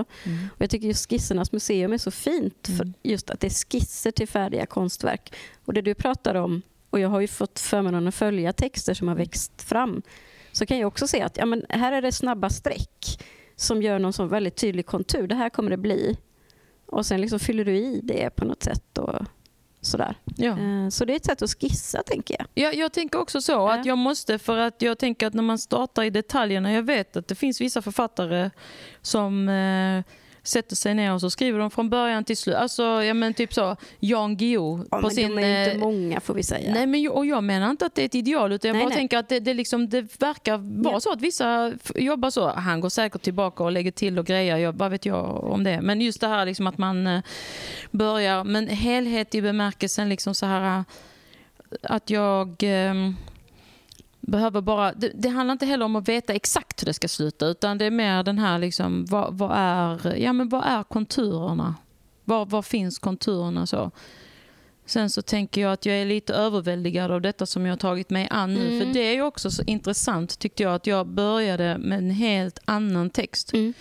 [0.55, 2.93] Och jag tycker just Skissernas museum är så fint för Mm.
[3.03, 5.33] just att det är skisser till färdiga konstverk.
[5.65, 6.61] Och det du pratar om,
[6.93, 10.01] och jag har ju fått förmånen att följa texter som har växt fram,
[10.51, 13.23] så kan jag också se att ja, men här är det snabba streck
[13.55, 15.27] som gör någon sån väldigt tydlig kontur.
[15.27, 16.17] Det här kommer det bli.
[16.85, 18.97] Och sen liksom fyller du i det på något sätt.
[18.97, 19.15] Och,
[19.81, 20.15] Sådär.
[20.37, 20.51] Ja.
[20.59, 22.47] Eh, Så det är ett sätt att skissa, tänker jag.
[22.63, 23.73] Jag, jag tänker också så, Ja.
[23.73, 27.17] att jag måste, för att jag tänker att när man startar i detaljerna, jag vet
[27.17, 28.49] att det finns vissa författare
[29.01, 30.03] som eh,
[30.43, 32.55] sätter sig ner och så skriver de från början till slut.
[32.55, 35.35] Alltså, ja, men typ så, Jan Guillou Ja, på men sin...
[35.35, 36.73] de är inte eh, många, får vi säga.
[36.73, 38.89] Nej, men, och jag menar inte att det är ett ideal, utan jag Nej, bara
[38.89, 38.97] nej.
[38.97, 40.99] tänker att det, det, liksom, det verkar vara Ja.
[40.99, 42.47] så att vissa jobbar så.
[42.49, 45.81] Han går säkert tillbaka och lägger till och grejer, jag, vad vet jag om det.
[45.81, 47.21] Men just det här liksom att man eh,
[47.91, 50.83] börjar, men helhet i bemärkelsen liksom så här eh,
[51.81, 52.93] att jag eh,
[54.27, 57.45] behöver bara, det, det handlar inte heller om att veta exakt hur det ska sluta,
[57.45, 61.75] utan det är mer den här liksom, vad, vad är, ja men vad är konturerna?
[62.25, 63.91] Var, var finns konturerna så?
[64.85, 68.09] Sen så tänker jag att jag är lite överväldigad av detta som jag har tagit
[68.09, 68.67] mig an nu.
[68.67, 68.79] Mm.
[68.79, 72.59] För det är ju också så intressant tyckte jag att jag började med en helt
[72.65, 73.53] annan text.
[73.53, 73.73] Mm.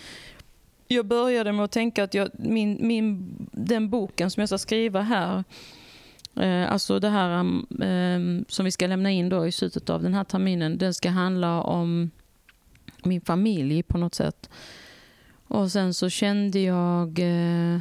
[0.89, 5.01] Jag började med att tänka att jag, min, min, den boken som jag ska skriva
[5.03, 5.45] här,
[6.69, 10.15] alltså det här um, eh, som vi ska lämna in då i slutet av den
[10.15, 12.11] här terminen, den ska handla om
[13.05, 14.51] min familj på något sätt.
[15.49, 17.81] Och sen så kände jag eh,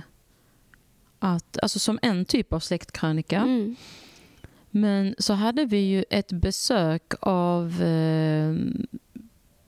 [1.20, 3.76] att, alltså som en typ av släktkrönika, Mm.
[4.70, 8.56] men så hade vi ju ett besök av eh,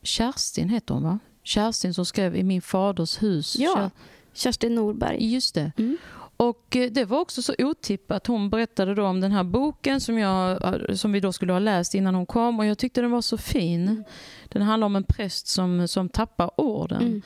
[0.02, 1.20] Kerstin, heter hon va?
[1.44, 3.56] Kerstin som skrev I min faders hus.
[3.60, 3.76] Ja.
[3.76, 3.92] Ker-
[4.34, 5.34] Kerstin Norberg.
[5.34, 5.72] Just det.
[5.78, 5.98] Mm.
[6.38, 8.28] Och eh, det var också så otippat.
[8.28, 11.60] Hon berättade då om den här boken som, jag, eh, som vi då skulle ha
[11.60, 14.04] läst innan hon kom och jag tyckte den var så fin.
[14.50, 17.02] Den handlar om en präst som, som tappar orden.
[17.02, 17.22] Mm.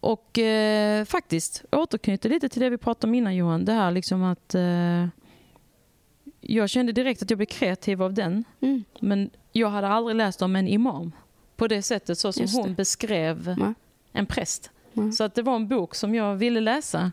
[0.00, 3.64] Och eh, faktiskt återknyter lite till det vi pratade om innan Johan.
[3.64, 5.06] Det här liksom att eh,
[6.40, 8.44] jag kände direkt att jag blev kreativ av den.
[8.60, 8.84] Mm.
[9.00, 11.12] Men jag hade aldrig läst om en imam
[11.56, 13.74] på det sättet så som hon beskrev Nej.
[14.12, 14.70] en präst.
[15.16, 17.12] Så att det var en bok som jag ville läsa.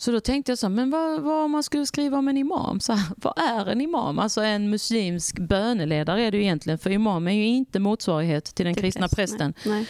[0.00, 2.80] Så då tänkte jag så men vad, vad om man skulle skriva om en imam?
[2.80, 4.18] Så här, vad är en imam?
[4.18, 6.78] Alltså en muslimsk böneledare är det ju egentligen.
[6.78, 9.54] För imam är ju inte motsvarighet till den Till kristna präst, prästen.
[9.64, 9.86] Nej.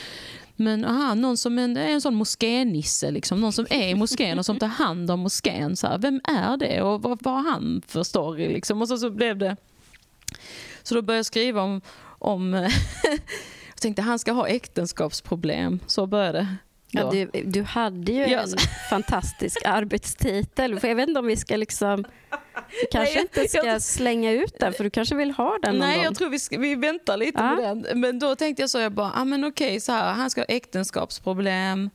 [0.56, 3.40] Men aha, någon som en, är en sån moskénisse, liksom.
[3.40, 5.76] någon som är i moskén och som tar hand om moskén.
[5.76, 8.48] Så här, vem är det och vad, vad har han för story?
[8.48, 8.82] Liksom?
[8.82, 9.56] Och så, så blev det...
[10.82, 11.80] Så då började jag skriva om...
[12.02, 12.52] om
[13.68, 15.80] jag tänkte han ska ha äktenskapsproblem.
[15.86, 16.56] Så började det.
[16.93, 18.41] Ja, du, du hade ju Ja.
[18.41, 18.49] en
[18.91, 20.80] fantastisk arbetstitel.
[20.80, 22.05] För jag vet inte om vi ska liksom...
[22.80, 25.74] Du kanske Nej, inte ska jag- slänga ut den, för du kanske vill ha den
[25.74, 26.05] någon Nej, gång.
[26.05, 27.55] jag tror vi, ska, vi väntar lite Ja.
[27.55, 28.01] med den.
[28.01, 30.47] Men då tänkte jag så, jag bara, ah, men okej, så här, han ska ha
[30.47, 31.91] äktenskapsproblem.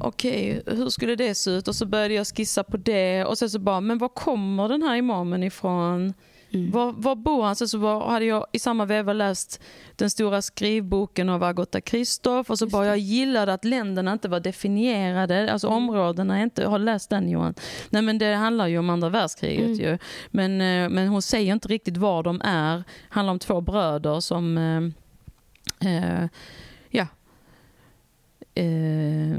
[0.00, 1.68] Okej, hur skulle det se ut?
[1.68, 3.24] Och så började jag skissa på det.
[3.24, 6.14] Och sen så bara, men var kommer den här imamen ifrån?
[6.54, 6.70] Mm.
[6.70, 7.56] Var, var bor han?
[7.56, 9.60] Sen så var, hade jag i samma veva läst
[9.96, 12.50] den stora skrivboken av Agota Kristoff.
[12.50, 15.52] Och så bara, jag gillade att länderna inte var definierade.
[15.52, 15.76] Alltså Mm.
[15.76, 17.54] områdena inte, har läst den Johan?
[17.90, 19.78] Nej men det handlar ju om andra världskriget Mm.
[19.80, 19.98] ju.
[20.30, 22.76] Men, eh, men hon säger inte riktigt var de är.
[22.76, 24.58] Det handlar om två bröder som...
[24.58, 26.28] Eh, eh,
[26.90, 27.06] ja.
[28.54, 29.36] Eh,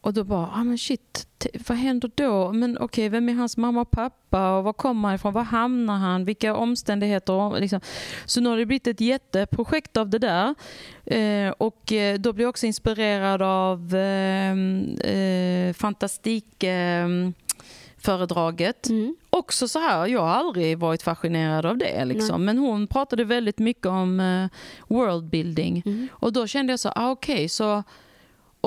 [0.00, 1.26] och då bara, ah, men shit,
[1.68, 2.52] vad händer då?
[2.52, 4.56] Men okej, vem är hans mamma och pappa?
[4.56, 5.32] Och var kommer han ifrån?
[5.32, 6.24] Var hamnar han?
[6.24, 7.60] Vilka omständigheter?
[7.60, 7.80] Liksom.
[8.26, 10.54] Så nu har det blivit ett jätteprojekt av det där.
[11.06, 14.52] Eh, och eh, då blir jag också inspirerad av eh,
[15.12, 16.62] eh, fantastik...
[16.62, 17.08] Eh,
[18.00, 18.88] föredraget.
[18.88, 19.16] Mm.
[19.30, 22.04] Också så här, jag har aldrig varit fascinerad av det.
[22.04, 22.44] Liksom.
[22.44, 24.46] Men hon pratade väldigt mycket om eh,
[24.88, 25.82] worldbuilding.
[25.86, 26.08] Mm.
[26.12, 27.82] Och då kände jag så, ah, okej, så...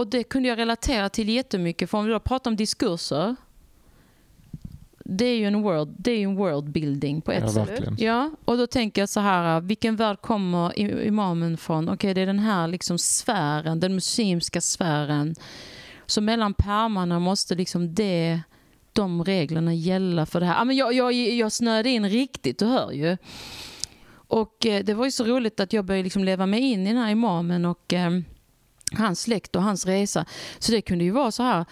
[0.02, 1.90] Och det kunde jag relatera till jättemycket.
[1.90, 3.36] För om vi då pratar om diskurser.
[5.06, 7.84] Det är ju en world, det är en worldbuilding på ett Ja, sätt.
[7.98, 11.90] Ja, och då tänker jag så här, vilken värld kommer imamen från?
[11.90, 15.36] Okej, det är den här liksom sfären, den muslimska sfären.
[16.06, 18.42] Så mellan pärmarna måste liksom det,
[18.94, 20.66] de reglerna gälla för det här.
[20.66, 23.18] Men jag, jag, jag snöade in riktigt, du hör ju.
[24.14, 26.94] Och eh, det var ju så roligt att jag började liksom leva mig in i
[26.94, 28.12] den här imamen och eh,
[28.94, 30.26] hans släkt och hans resa.
[30.60, 31.66] Så det kunde ju vara så här,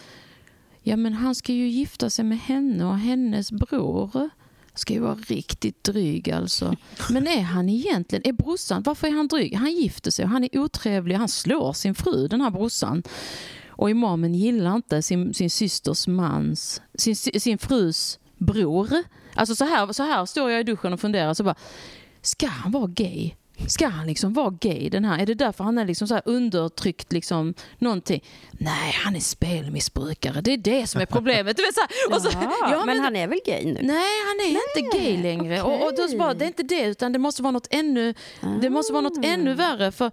[0.82, 4.30] ja men han ska ju gifta sig med henne och hennes bror
[4.74, 6.76] ska ju vara riktigt dryg alltså.
[7.10, 9.56] Men är han egentligen, är brorsan, varför är han dryg?
[9.56, 13.04] Han gifter sig och han är otrevlig, han slår sin fru den här brorsan.
[13.68, 18.90] Och imamen gillar inte sin, sin systers mans, sin, sin frus bror.
[19.36, 21.56] Alltså så här, så här står jag i duschen och funderar så bara,
[22.22, 23.34] ska han vara gay?
[23.68, 25.20] Ska han liksom vara gay den här?
[25.20, 28.24] Är det därför han är liksom så undertryckt liksom någonting?
[28.52, 30.42] Nej, han är spelmissbrukare.
[30.42, 31.58] Det är det som är problemet.
[31.58, 32.16] Du vet, så här.
[32.16, 33.80] Och så, Jaha, ja, men, han är väl gay nu?
[33.84, 35.62] Nej, han är inte gay längre.
[35.62, 38.14] Och, och då så bara, det är inte det, utan det måste vara något ännu,
[38.62, 39.28] det måste vara något Ah.
[39.28, 39.92] ännu värre.
[39.92, 40.12] För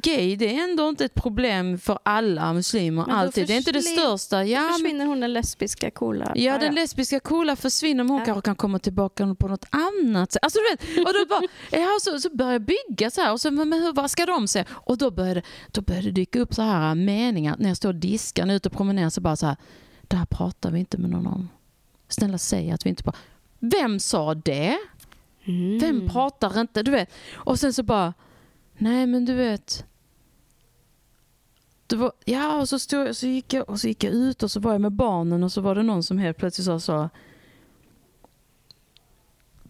[0.00, 3.46] gay det är ändå inte ett problem för alla muslimer Men alltid.
[3.46, 4.44] Det är inte det största.
[4.44, 6.32] Ja, Då försvinner hon den lesbiska coola.
[6.34, 8.24] ja, den lesbiska coola försvinner men hon Ja.
[8.24, 10.42] kanske kan komma tillbaka på något annat sätt.
[10.44, 11.42] Alltså, du vet, och då bara,
[11.80, 14.48] ja, så, så börjar jag bygga så här och så, men, hur, vad ska de
[14.48, 14.64] säga?
[14.70, 15.42] Och då började,
[15.72, 18.72] då började det dyka upp så här meningar när jag står och diskar, ute och
[18.74, 19.56] promenerar så bara så här,
[20.02, 21.48] det här pratar vi inte med någon om.
[22.08, 23.16] Snälla säg att vi inte bara,
[23.58, 24.78] vem sa det?
[25.44, 25.78] Mm.
[25.78, 26.82] Vem pratar inte?
[26.82, 27.10] Du vet.
[27.34, 28.14] Och sen så bara,
[28.78, 29.84] nej men du vet.
[31.86, 34.50] Det var, ja, och så, stod, så, gick jag, och så gick jag ut och
[34.50, 37.10] så var jag med barnen och så var det någon som helt plötsligt sa så.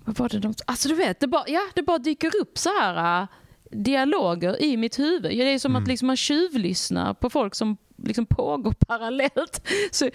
[0.05, 2.69] Vad var det de Alltså du vet, det bara, ja, det bara dyker upp så
[2.81, 3.29] här äh,
[3.71, 5.33] dialoger i mitt huvud.
[5.33, 5.83] Ja, Det är som Mm.
[5.83, 9.69] att liksom man tjuvlyssnar på folk som liksom pågår parallellt.
[9.91, 10.11] Så,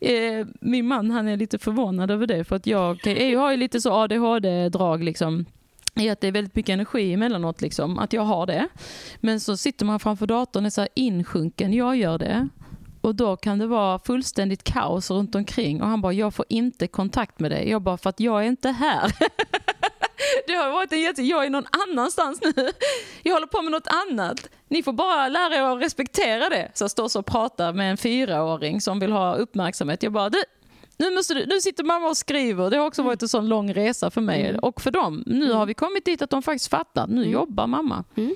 [0.00, 3.56] eh, min man han är lite förvånad över det för att jag, jag har ju
[3.56, 5.44] lite så ADHD-drag liksom
[5.94, 8.68] i att det är väldigt mycket energi emellanåt, liksom, att jag har det.
[9.16, 12.48] Men så sitter man framför datorn och är så insjunken, jag gör det.
[13.00, 16.86] Och då kan det vara fullständigt kaos runt omkring och han bara, jag får inte
[16.86, 17.70] kontakt med dig.
[17.70, 19.12] Jag bara, för att jag är inte här.
[20.46, 21.22] Det har varit en jätte...
[21.22, 22.68] Jag är någon annanstans nu.
[23.22, 24.48] Jag håller på med något annat.
[24.68, 26.70] Ni får bara lära er att respektera det.
[26.74, 30.02] Så jag står så och pratar med en fyraåring som vill ha uppmärksamhet.
[30.02, 30.42] Jag bara, du,
[30.96, 32.70] nu, måste du, nu sitter mamma och skriver.
[32.70, 34.58] Det har också varit en sån lång resa för mig Mm.
[34.58, 35.22] och för dem.
[35.26, 37.06] Nu har vi kommit dit att de faktiskt fattar.
[37.06, 37.30] Nu Mm.
[37.32, 38.04] jobbar mamma.
[38.16, 38.34] Mm.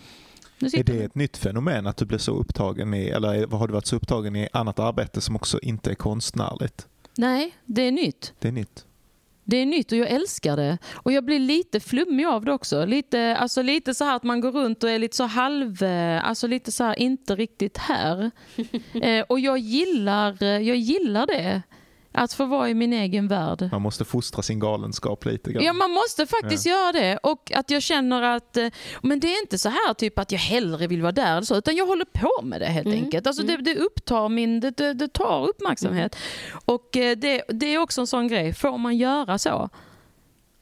[0.58, 3.72] Nu Är det ett nytt fenomen att du blir så upptagen i, eller har du
[3.72, 6.86] varit så upptagen i annat arbete som också inte är konstnärligt?
[7.16, 8.32] Nej, det är nytt.
[8.38, 8.84] Det är nytt.
[9.44, 10.78] Det är nytt och jag älskar det.
[10.94, 12.84] Och jag blir lite flummig av det också.
[12.84, 15.82] Lite, alltså lite så här att man går runt och är lite så halv...
[15.82, 18.30] eh, Alltså lite så här inte riktigt här.
[19.02, 21.62] eh, och jag gillar, eh, jag gillar det.
[22.12, 23.68] Att få vara i min egen värld.
[23.72, 25.64] Man måste fostra sin galenskap lite grann.
[25.64, 27.16] Ja, man måste faktiskt göra det.
[27.22, 28.68] Och att jag känner att, eh,
[29.02, 31.76] men det är inte så här typ att jag hellre vill vara där, så, utan
[31.76, 33.04] jag håller på med det helt Mm.
[33.04, 33.26] enkelt.
[33.26, 36.16] Alltså det, det upptar min, det, det, det tar uppmärksamhet.
[36.64, 39.48] Och eh, det, det är också en sån grej, får man göra så?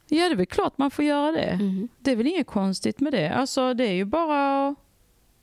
[0.09, 1.39] Ja, det är väl klart man får göra det.
[1.51, 1.89] Mm.
[1.99, 3.29] Det är väl inget konstigt med det.
[3.35, 4.75] Alltså det är ju bara,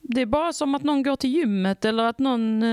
[0.02, 2.64] det är bara som att någon går till gymmet eller att någon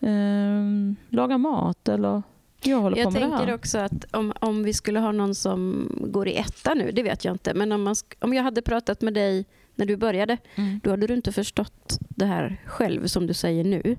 [0.00, 2.22] eh, lagar mat eller
[2.62, 3.54] jag håller på Jag med det tänker här.
[3.54, 7.24] också att om, om vi skulle ha någon som går i etta nu, det vet
[7.24, 9.44] jag inte, men om, man, om jag hade pratat med dig
[9.74, 10.80] när du började, Mm.
[10.84, 13.96] då hade du inte förstått det här själv som du säger nu.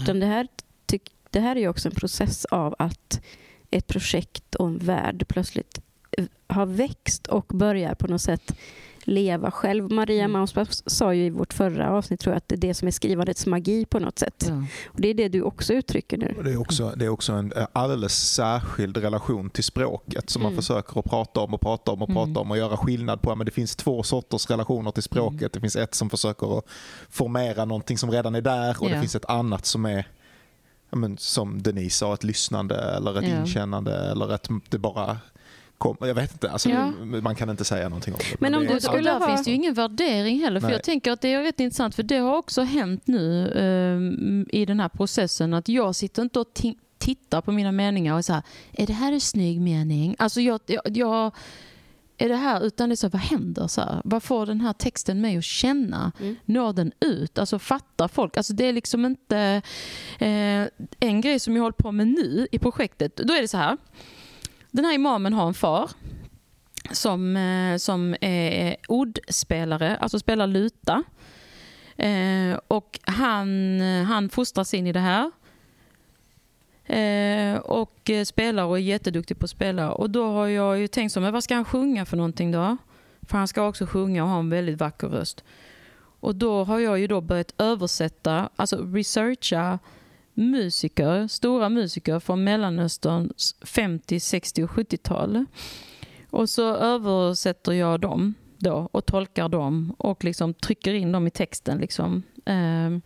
[0.00, 0.48] Utan det här,
[0.86, 3.20] tyck, det här är ju också en process av att
[3.70, 5.80] ett projekt och en värld plötsligt
[6.18, 8.56] eh, har växt och börjar på något sätt
[9.06, 9.92] leva själv.
[9.92, 10.32] Maria Mm.
[10.32, 12.92] Mauspass sa ju i vårt förra avsnitt tror jag, att det är det som är
[12.92, 14.46] skrivandets magi på något sätt.
[14.48, 14.64] Ja.
[14.86, 16.34] Och det är det du också uttrycker nu.
[16.44, 20.52] Det är också, det är också en eh, alldeles särskild relation till språket som man
[20.52, 20.62] Mm.
[20.62, 22.24] försöker att prata om och prata om och Mm.
[22.26, 23.34] prata om och göra skillnad på.
[23.36, 25.40] Men det finns två sorters relationer till språket.
[25.40, 25.50] Mm.
[25.52, 26.64] Det finns ett som försöker att
[27.10, 29.00] formera någonting som redan är där och det Ja.
[29.00, 30.06] finns ett annat som är
[30.90, 33.40] men, som Denise sa, ett lyssnande eller ett Ja.
[33.40, 35.18] inkännande eller ett det bara
[35.84, 36.90] kom, Jag vet inte, alltså, Ja.
[37.22, 38.40] man kan inte säga någonting om det.
[38.40, 40.60] Men om det Och skulle där ha- finns det ju ingen värdering heller.
[40.60, 40.74] För Nej.
[40.76, 44.64] jag tänker att det är rätt intressant för det har också hänt nu ehm, i
[44.66, 48.32] den här processen att jag sitter inte och ti- tittar på mina meningar och så
[48.32, 50.16] här, är det här en snygg mening?
[50.18, 51.30] Alltså jag, jag, jag
[52.18, 53.66] är det här, utan det är så vad händer?
[53.66, 56.12] Så här, vad får den här texten mig att känna?
[56.20, 56.36] Mm.
[56.44, 57.38] Når den ut?
[57.38, 58.36] Alltså fattar folk?
[58.36, 59.62] Alltså det är liksom inte
[60.18, 60.64] eh,
[61.00, 63.16] en grej som jag håller på med nu i projektet.
[63.16, 63.76] Då är det så här.
[64.74, 65.90] Den här imamen har en far
[66.90, 71.02] som, eh, som är ordspelare, alltså spelar luta.
[71.96, 75.30] Eh, och han, han fostras in i det här.
[76.84, 79.92] Eh, och spelar och är jätteduktig på att spela.
[79.92, 82.76] Och då har jag ju tänkt så, men vad ska han sjunga för någonting då?
[83.22, 85.44] För han ska också sjunga och ha en väldigt vacker röst.
[86.20, 89.78] Och då har jag ju då börjat översätta, alltså researcha
[90.34, 95.44] musiker, stora musiker från Mellanösterns 50, 60 och 70-tal.
[96.30, 101.30] Och så översätter jag dem då och tolkar dem och liksom trycker in dem i
[101.30, 101.78] texten.
[101.78, 102.22] Liksom.
[102.44, 103.02] Ehm,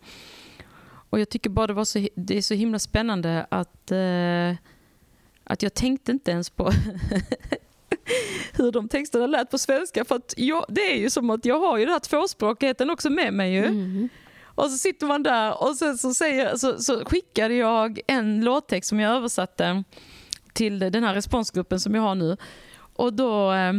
[1.09, 4.55] och jag tycker bara det, var så, det är så himla spännande att, eh,
[5.43, 6.71] att jag tänkte inte ens på
[8.53, 10.05] hur de texterna lät på svenska.
[10.05, 13.09] För att jag, det är ju som att jag har ju den här tvåspråkigheten också
[13.09, 13.65] med mig ju.
[13.65, 14.09] Mm.
[14.59, 18.89] Och så sitter man där och sen så, säger, så, så skickade jag en låttext
[18.89, 19.83] som jag översatte
[20.53, 22.37] till den här responsgruppen som jag har nu.
[22.95, 23.73] Och då eh,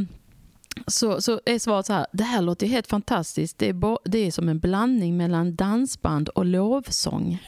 [0.87, 3.59] så, så är svaret så här, det här låter ju helt fantastiskt.
[3.59, 7.39] Det är, bo, det är som en blandning mellan dansband och lovsång.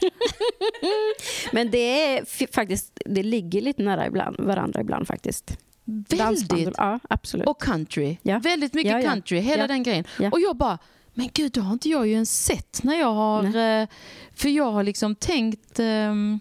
[1.51, 5.57] Men det är faktiskt, det ligger lite nära ibland, varandra ibland faktiskt.
[5.85, 6.75] Dansband, Väldigt.
[6.77, 7.47] Ja, absolut.
[7.47, 8.17] Och country.
[8.21, 8.39] Ja.
[8.39, 10.05] Väldigt mycket Ja, country, hela den grejen.
[10.31, 10.79] Och jag bara,
[11.13, 13.43] Men gud, det har inte jag ju ens sett när jag har...
[13.43, 13.87] Eh,
[14.35, 15.79] för jag har liksom tänkt...
[15.79, 16.39] ehm,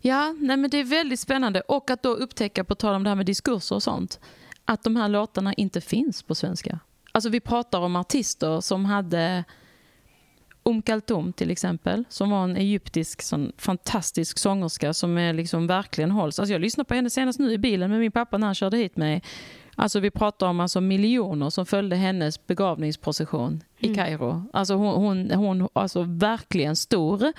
[0.00, 1.60] ja, nej men det är väldigt spännande.
[1.60, 4.20] Och att då upptäcka, på tal om det här med diskurser och sånt,
[4.64, 6.78] att de här låtarna inte finns på svenska.
[7.12, 9.44] Alltså vi pratar om artister som hade
[10.64, 16.10] Um Kaltoum till exempel, som var en egyptisk sån fantastisk sångerska som är liksom verkligen
[16.10, 16.38] hålls.
[16.38, 18.76] Alltså jag lyssnade på henne senast nu i bilen med min pappa när han körde
[18.76, 19.22] hit mig.
[19.76, 24.46] Alltså vi pratar om alltså miljoner som följde hennes begravningsprocession i Kairo.
[24.52, 27.32] Alltså hon, hon, hon alltså verkligen stor.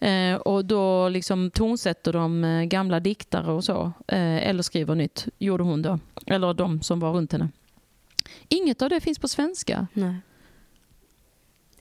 [0.00, 3.92] Eh, och då liksom tonsätter de eh, gamla diktare och så.
[4.06, 5.98] Eh, eller skriver nytt, gjorde hon då.
[6.26, 7.48] Eller de som var runt henne.
[8.48, 10.14] Inget av det finns på svenska Nej.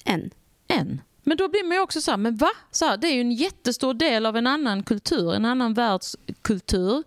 [0.06, 0.32] Än.
[0.68, 1.02] än.
[1.24, 2.50] Men då blir man ju också så här, men va?
[2.72, 7.04] Så här, det är ju en jättestor del av en annan kultur, en annan världskultur.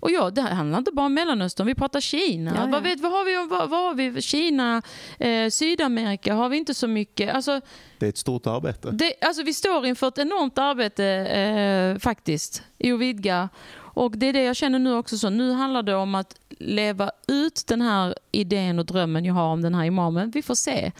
[0.00, 2.50] Och ja, det handlar inte bara om Mellanöstern, vi pratar Kina.
[2.54, 2.66] Ja, ja.
[2.66, 4.22] Vad, vet, vad, har vi, om- vad, vad har vi?
[4.22, 4.82] Kina,
[5.18, 7.34] eh, Sydamerika har vi inte så mycket.
[7.34, 7.60] Alltså,
[7.98, 8.90] Det är ett stort arbete.
[8.90, 13.48] det, alltså vi står inför ett enormt arbete eh, faktiskt i att vidga.
[13.92, 15.18] Och det är det jag känner nu också.
[15.18, 19.46] Så nu handlar det om att leva ut den här idén och drömmen jag har
[19.48, 20.30] om den här imamen.
[20.30, 20.92] Vi får se.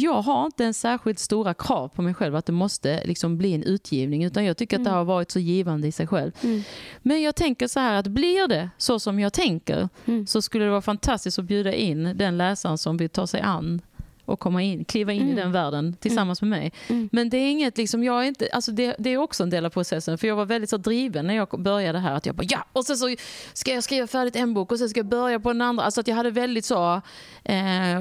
[0.00, 3.54] Jag har inte en särskilt stora krav på mig själv att det måste liksom bli
[3.54, 6.32] en utgivning utan jag tycker att det har varit så givande i sig själv.
[6.42, 6.62] Mm.
[7.02, 10.26] Men jag tänker så här att blir det så som jag tänker Mm.
[10.26, 13.80] så skulle det vara fantastiskt att bjuda in den läsaren som vill ta sig an
[14.28, 15.36] och komma in, kliva in i Mm.
[15.36, 16.72] den världen tillsammans med mig.
[16.88, 17.08] Mm.
[17.12, 19.64] Men det är inget, liksom, jag är inte, alltså det, det är också en del
[19.66, 20.18] av processen.
[20.18, 22.14] För jag var väldigt så driven när jag började här.
[22.14, 23.14] Att jag bara ja, och sen så
[23.52, 25.84] ska jag skriva färdigt en bok och sen ska jag börja på den andra.
[25.84, 27.00] Alltså att jag hade väldigt så,
[27.44, 28.00] eh,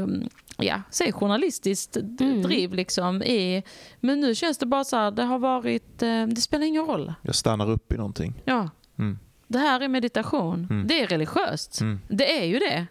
[0.57, 2.41] ja, säg journalistiskt Mm.
[2.41, 3.23] driv liksom.
[3.23, 3.63] I,
[3.99, 7.13] men nu känns det bara så här, det har varit, eh, det spelar ingen roll.
[7.21, 8.33] Jag stannar upp i någonting.
[8.45, 8.69] Ja.
[8.99, 9.19] Mm.
[9.47, 10.67] Det här är meditation.
[10.69, 10.87] Mm.
[10.87, 11.81] Det är religiöst.
[11.81, 11.99] Mm.
[12.07, 12.85] Det är ju det.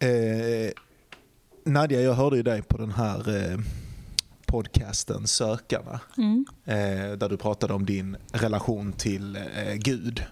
[0.00, 0.72] Eh,
[1.64, 3.58] Nadja, jag hörde ju dig på den här eh,
[4.46, 6.00] podcasten Sökarna.
[6.16, 6.46] Mm.
[6.64, 10.24] eh, där du pratade om din relation till eh, Gud.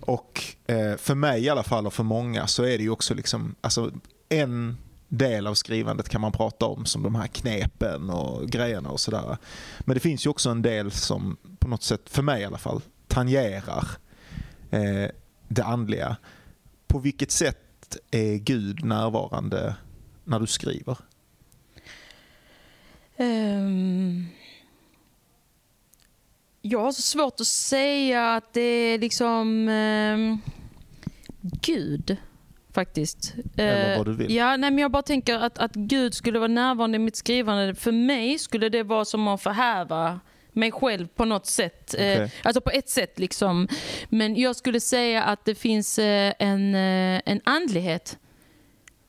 [0.00, 3.14] Och eh, för mig i alla fall och för många så är det ju också
[3.14, 3.90] liksom, alltså
[4.28, 4.76] en
[5.08, 9.36] del av skrivandet kan man prata om som de här knepen och grejerna och sådär.
[9.80, 12.58] Men det finns ju också en del som på något sätt, för mig i alla
[12.58, 13.86] fall, tangerar
[14.70, 15.10] eh,
[15.48, 16.16] det andliga.
[16.86, 17.65] På vilket sätt
[18.10, 19.76] är Gud närvarande
[20.24, 20.98] när du skriver?
[23.16, 24.26] Ehm,
[26.62, 30.38] jag har så svårt att säga att det är liksom ehm,
[31.40, 32.16] Gud
[32.72, 33.34] faktiskt.
[33.56, 34.34] Eller Eh, vad du vill.
[34.34, 37.74] Ja, nej, men jag bara tänker att, att Gud skulle vara närvarande i mitt skrivande.
[37.74, 40.20] För mig skulle det vara som att förhäva
[40.56, 41.94] mig själv på något sätt.
[41.94, 42.32] Eh, Okej.
[42.42, 43.68] alltså på ett sätt liksom.
[44.08, 48.18] Men jag skulle säga att det finns eh, en, eh, en andlighet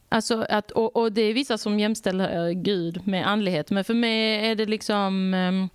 [0.10, 3.72] Alltså att, och, och det är vissa som jämställer Gud med andlighet.
[3.72, 5.34] Men för mig är det liksom...
[5.34, 5.70] ehm,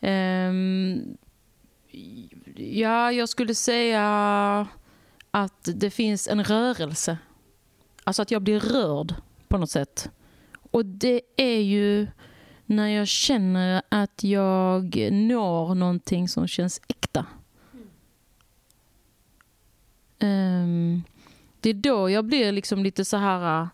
[0.00, 1.16] ehm,
[2.56, 4.06] ja, jag skulle säga
[5.30, 7.18] att det finns en rörelse.
[8.04, 9.14] Alltså att jag blir rörd
[9.48, 10.10] på något sätt.
[10.70, 12.06] Och det är ju
[12.68, 17.26] när jag känner att jag når någonting som känns äkta.
[20.20, 21.02] Um,
[21.60, 23.68] det är då jag blir liksom lite så här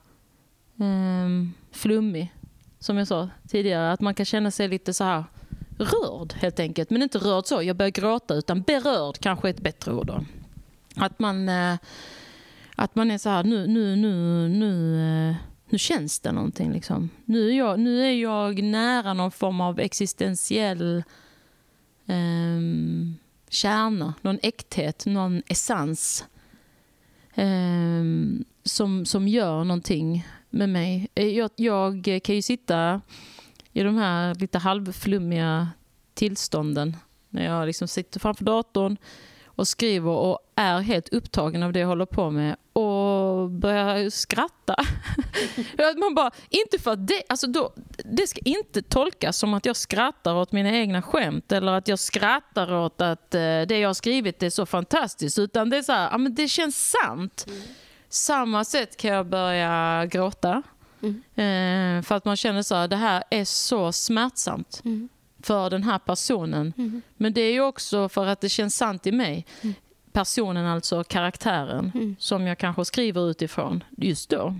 [0.76, 2.32] um, flummig.
[2.78, 5.24] Som jag sa tidigare, att man kan känna sig lite så här
[5.78, 6.90] rörd helt enkelt.
[6.90, 10.06] Men inte rörd så, jag börjar gråta, utan berörd kanske är ett bättre ord.
[10.06, 10.24] Då.
[10.96, 11.76] Att man, uh,
[12.76, 14.72] att man är så här, nu, nu, nu, nu,
[15.30, 15.36] uh,
[15.68, 16.72] nu känns det någonting.
[16.72, 17.10] Liksom.
[17.24, 21.04] Nu, är jag, nu är jag nära någon form av existentiell
[22.06, 23.16] um,
[23.48, 26.24] kärna, någon äkthet, någon essens
[27.34, 31.08] ehm, som, som gör någonting med mig.
[31.14, 33.00] Eh, jag, jag kan ju sitta
[33.72, 35.68] i de här lite halvflummiga
[36.14, 36.96] tillstånden
[37.28, 38.96] när jag liksom sitter framför datorn
[39.44, 42.56] och skriver och är helt upptagen av det jag håller på med
[43.64, 44.74] börjar skratta.
[45.78, 47.72] Att Man bara, inte för att det, alltså då,
[48.04, 51.98] det ska inte tolkas som att jag skrattar åt mina egna skämt eller att jag
[51.98, 55.92] skrattar åt att eh, det jag har skrivit är så fantastiskt utan det är så
[55.92, 57.46] här, ja, men det känns sant.
[58.08, 60.62] Samma sätt kan jag börja gråta.
[61.34, 65.08] Eh, för att man känner så här, det här är så smärtsamt Mm.
[65.42, 66.72] för den här personen.
[66.78, 67.02] Mm.
[67.16, 69.46] Men det är ju också för att det känns sant i mig.
[70.14, 72.16] Personen, alltså karaktären, Mm.
[72.18, 74.54] som jag kanske skriver utifrån just då.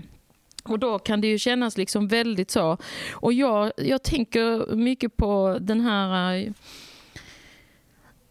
[0.63, 2.77] Och då kan det ju kännas liksom väldigt så.
[3.13, 6.53] Och jag, jag tänker mycket på den här...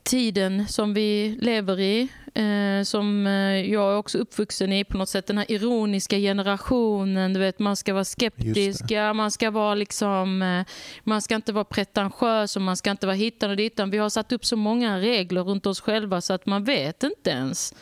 [0.05, 2.09] eh, tiden som vi lever i.
[2.35, 3.33] Eh, som eh,
[3.73, 5.27] jag är också uppvuxen i på något sätt.
[5.27, 7.33] Den här ironiska generationen.
[7.33, 8.85] Du vet, man ska vara skeptisk,
[9.15, 10.43] man ska vara liksom...
[10.43, 10.65] Eh,
[11.05, 13.91] man ska inte vara pretentiös och man ska inte vara hittan och dittan.
[13.91, 17.31] Vi har satt upp så många regler runt oss själva så att man vet inte
[17.31, 17.75] ens.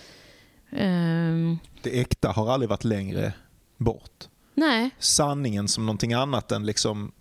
[0.73, 3.33] Ehm, Det äkta har aldrig varit längre
[3.77, 4.29] bort.
[4.55, 7.13] nej, Sanningen som någonting annat än liksom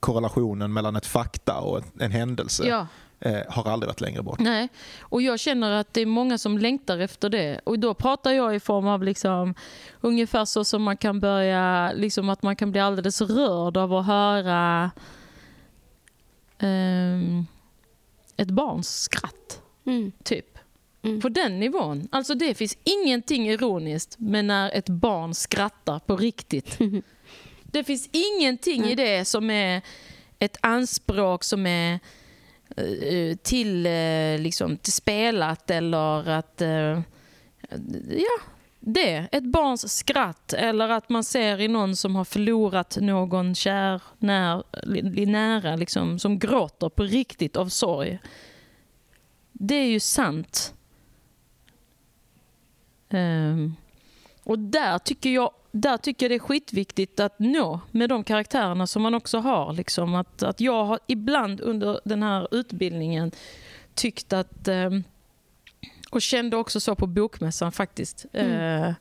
[0.00, 2.86] korrelationen mellan ett fakta och en, en händelse ja.
[3.20, 4.38] Eh, har aldrig varit längre bort.
[4.38, 4.68] Nej,
[5.00, 7.60] och jag känner att det är många som längtar efter det.
[7.64, 9.54] Och då pratar jag i form av liksom,
[10.00, 14.06] ungefär så som man kan börja, liksom att man kan bli alldeles rörd av att
[14.06, 14.90] höra
[16.58, 17.46] ehm,
[18.36, 20.12] ett barns skratt, Mm.
[20.24, 20.58] typ.
[21.02, 21.20] Mm.
[21.20, 22.08] På den nivån.
[22.12, 26.78] Alltså det finns ingenting ironiskt med när ett barn skrattar på riktigt.
[27.62, 29.82] Det finns ingenting i det som är
[30.38, 31.98] ett anspråk som är eh,
[32.76, 36.62] Eh, eh, till, eh, liksom, till spelat eller att...
[38.08, 38.38] Ja,
[38.80, 39.28] det.
[39.32, 44.62] Ett barns skratt eller att man ser i någon som har förlorat någon kär, när,
[45.26, 48.18] nära, liksom, som gråter på riktigt av sorg.
[49.52, 50.74] Det är ju sant.
[53.10, 53.76] Um,
[54.42, 55.50] och där tycker, jag,
[55.80, 59.72] där tycker jag det är skitviktigt att nå med de karaktärerna som man också har.
[59.72, 60.14] Liksom.
[60.14, 63.30] Att, att jag har ibland under den här utbildningen
[63.94, 65.04] tyckt att, ehm,
[66.10, 68.92] och kände också så på bokmässan faktiskt, eh,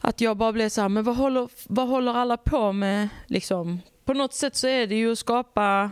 [0.00, 3.08] att jag bara blev så här, men vad håller, vad håller alla på med?
[3.26, 5.90] Liksom, på något sätt så är det ju att skapa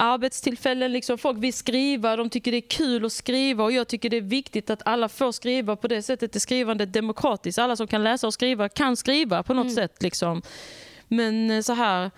[0.00, 0.92] arbetstillfällen.
[0.92, 4.16] Liksom folk vill skriva, de tycker det är kul att skriva och jag tycker det
[4.16, 6.36] är viktigt att alla får skriva på det sättet.
[6.36, 7.58] är skrivandet demokratiskt.
[7.58, 10.02] Alla som kan läsa och skriva kan skriva på något sätt.
[10.02, 10.42] Liksom.
[11.08, 12.10] Men eh, så här...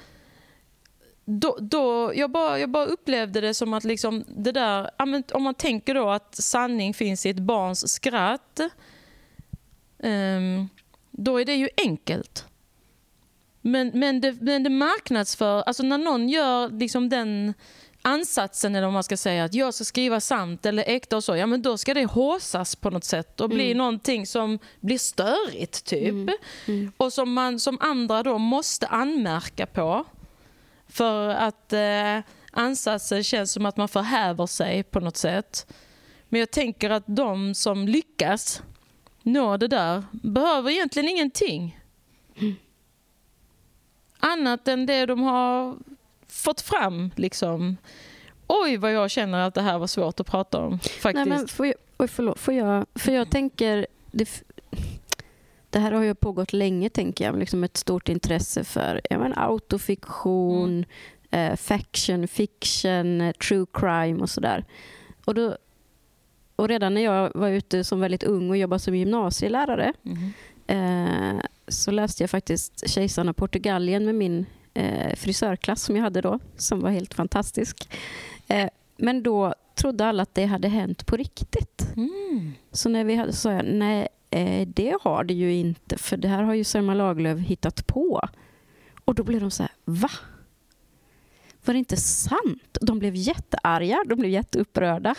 [1.24, 4.90] Då, då, jag, bara, jag bara upplevde det som att liksom det där,
[5.32, 8.60] om man tänker då att sanning finns i ett barns skratt,
[10.02, 10.68] ehm,
[11.10, 12.46] då är det ju enkelt.
[13.62, 17.54] Men, men, det, men det marknadsför, alltså när någon gör liksom den
[18.02, 21.36] ansatsen eller om man ska säga att jag ska skriva sant eller äkta och så,
[21.36, 25.84] ja men då ska det håsas på något sätt och bli någonting som blir störigt
[25.84, 26.14] typ.
[26.96, 30.04] Och som, man, som andra då måste anmärka på.
[30.88, 32.18] För att eh,
[32.52, 35.66] ansatsen känns som att man förhäver sig på något sätt.
[36.28, 38.62] Men jag tänker att de som lyckas
[39.22, 41.78] nå det där behöver egentligen ingenting.
[44.26, 45.76] Annat än det de har
[46.28, 47.10] fått fram.
[47.16, 47.76] Liksom.
[48.46, 50.78] Oj vad jag känner att det här var svårt att prata om.
[50.78, 51.14] Faktiskt.
[51.14, 53.86] Nej, men får jag, oj, förlåt, får jag, för jag tänker...
[54.12, 54.44] Det,
[55.70, 57.38] det här har ju pågått länge, tänker jag.
[57.38, 60.84] Liksom ett stort intresse för jag menar, autofiktion,
[61.30, 64.64] eh, faction, fiction, eh, true crime och sådär.
[65.24, 65.56] Och, då,
[66.56, 70.32] och redan när jag var ute som väldigt ung och jobbade som gymnasielärare Mhm.
[70.66, 76.20] eh, så läste jag faktiskt Kejsarna av Portugalien med min eh, frisörklass som jag hade
[76.20, 77.88] då, som var helt fantastisk.
[78.48, 81.86] Eh, men då trodde alla att det hade hänt på riktigt.
[81.96, 82.52] Mm.
[82.72, 86.28] Så när vi hade sa jag, nej eh, det har det ju inte för det
[86.28, 88.28] här har ju Selma Lagerlöf hittat på.
[89.04, 90.10] Och då blev de så här, va?
[91.64, 92.78] Var det inte sant?
[92.80, 95.14] De blev jättearga, de blev jätteupprörda.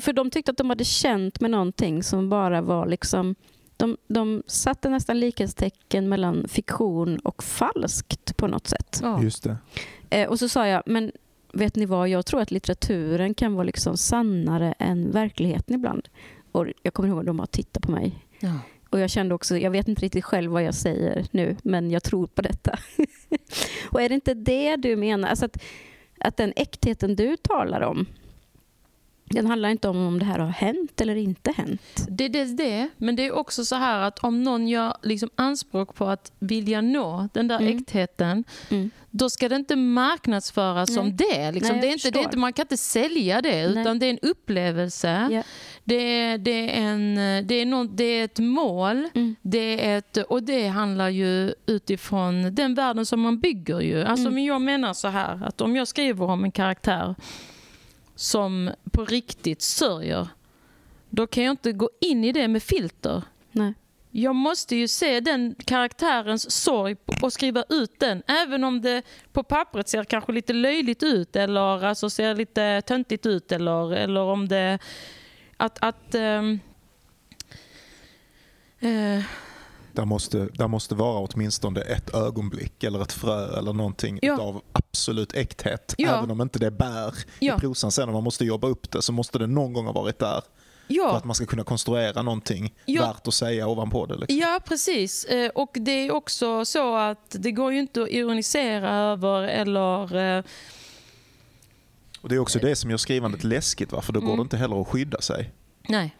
[0.00, 3.34] För de tyckte att de hade känt med någonting som bara var liksom
[3.76, 9.00] de, de satte nästan likhetstecken mellan fiktion och falskt på något sätt.
[9.02, 9.22] Ja.
[9.22, 9.56] Just det.
[10.10, 11.12] Eh, och så sa jag, men
[11.52, 16.08] vet ni vad, jag tror att litteraturen kan vara liksom sannare än verkligheten ibland.
[16.52, 18.26] Och jag kommer ihåg att de har tittat på mig.
[18.40, 18.58] Ja.
[18.90, 22.02] Och jag kände också, jag vet inte riktigt själv vad jag säger nu, men jag
[22.02, 22.78] tror på detta.
[23.90, 25.28] och är det inte det du menar?
[25.28, 25.62] Alltså att,
[26.20, 28.06] att den äktheten du talar om,
[29.28, 32.06] den handlar inte om om det här har hänt eller inte hänt.
[32.08, 35.30] Det är dels det, men det är också så här att om någon gör liksom
[35.34, 37.76] anspråk på att vilja nå den där Mm.
[37.78, 38.90] äktheten, Mm.
[39.10, 40.96] då ska det inte marknadsföras Nej.
[40.96, 41.52] som det.
[41.52, 41.72] Liksom.
[41.76, 43.80] Nej, det, är inte, det är inte, man kan inte sälja det, Nej.
[43.80, 45.28] utan det är en upplevelse.
[45.30, 45.42] Ja.
[45.84, 47.14] Det, är, det, är en,
[47.46, 49.36] det, är nå- det är ett mål, Mm.
[49.42, 53.80] det är ett, och det handlar ju utifrån den världen som man bygger.
[53.80, 54.02] ju.
[54.04, 54.34] Alltså, Mm.
[54.34, 57.14] men jag menar så här, att om jag skriver om en karaktär
[58.16, 60.28] som på riktigt sörjer,
[61.10, 63.22] då kan jag inte gå in i det med filter.
[63.52, 63.74] Nej.
[64.10, 68.22] Jag måste ju se den karaktärens sorg och skriva ut den.
[68.26, 69.02] Även om det
[69.32, 73.52] på pappret ser kanske lite löjligt ut eller alltså ser lite töntigt ut.
[73.52, 74.78] Eller, eller om det...
[75.56, 75.78] Att...
[75.84, 76.60] att ehm,
[78.80, 79.24] eh,
[79.96, 84.40] Där måste, där måste vara åtminstone ett ögonblick eller ett frö eller någonting Ja.
[84.40, 85.94] av absolut äkthet.
[85.98, 86.18] Ja.
[86.18, 87.56] Även om inte det bär Ja.
[87.56, 89.92] i prosan sen när man måste jobba upp det så måste det någon gång ha
[89.92, 90.40] varit där.
[90.86, 93.02] För Ja, att man ska kunna konstruera någonting Ja.
[93.06, 94.16] värt att säga ovanpå det.
[94.16, 94.38] Liksom.
[94.38, 95.24] ja precis.
[95.24, 100.36] Eh, Och det är också så att det går ju inte att ironisera över eller...
[100.38, 100.44] eh,
[102.20, 104.02] Och Det är också det som gör skrivandet läskigt, va?
[104.02, 104.38] för då går Mm.
[104.38, 105.50] det inte heller att skydda sig.
[105.88, 106.16] Nej.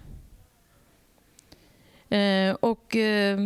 [2.09, 3.39] Eh, och eh,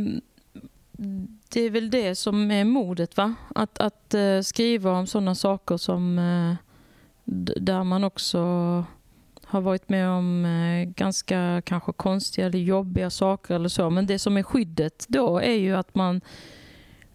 [1.48, 3.34] det är väl det som är modet, va?
[3.54, 6.54] Att, att eh, skriva om sådana saker som eh,
[7.60, 8.38] där man också
[9.44, 13.90] har varit med om eh, ganska kanske konstiga eller jobbiga saker eller så.
[13.90, 16.20] Men det som är skyddet då är ju att man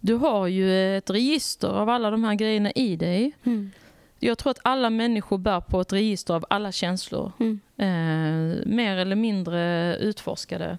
[0.00, 3.32] du har ju ett register av alla de här grejerna i dig.
[3.44, 3.70] Mm.
[4.18, 7.60] Jag tror att alla människor bär på ett register av alla känslor Mm.
[7.76, 10.78] eh, mer eller mindre utforskade.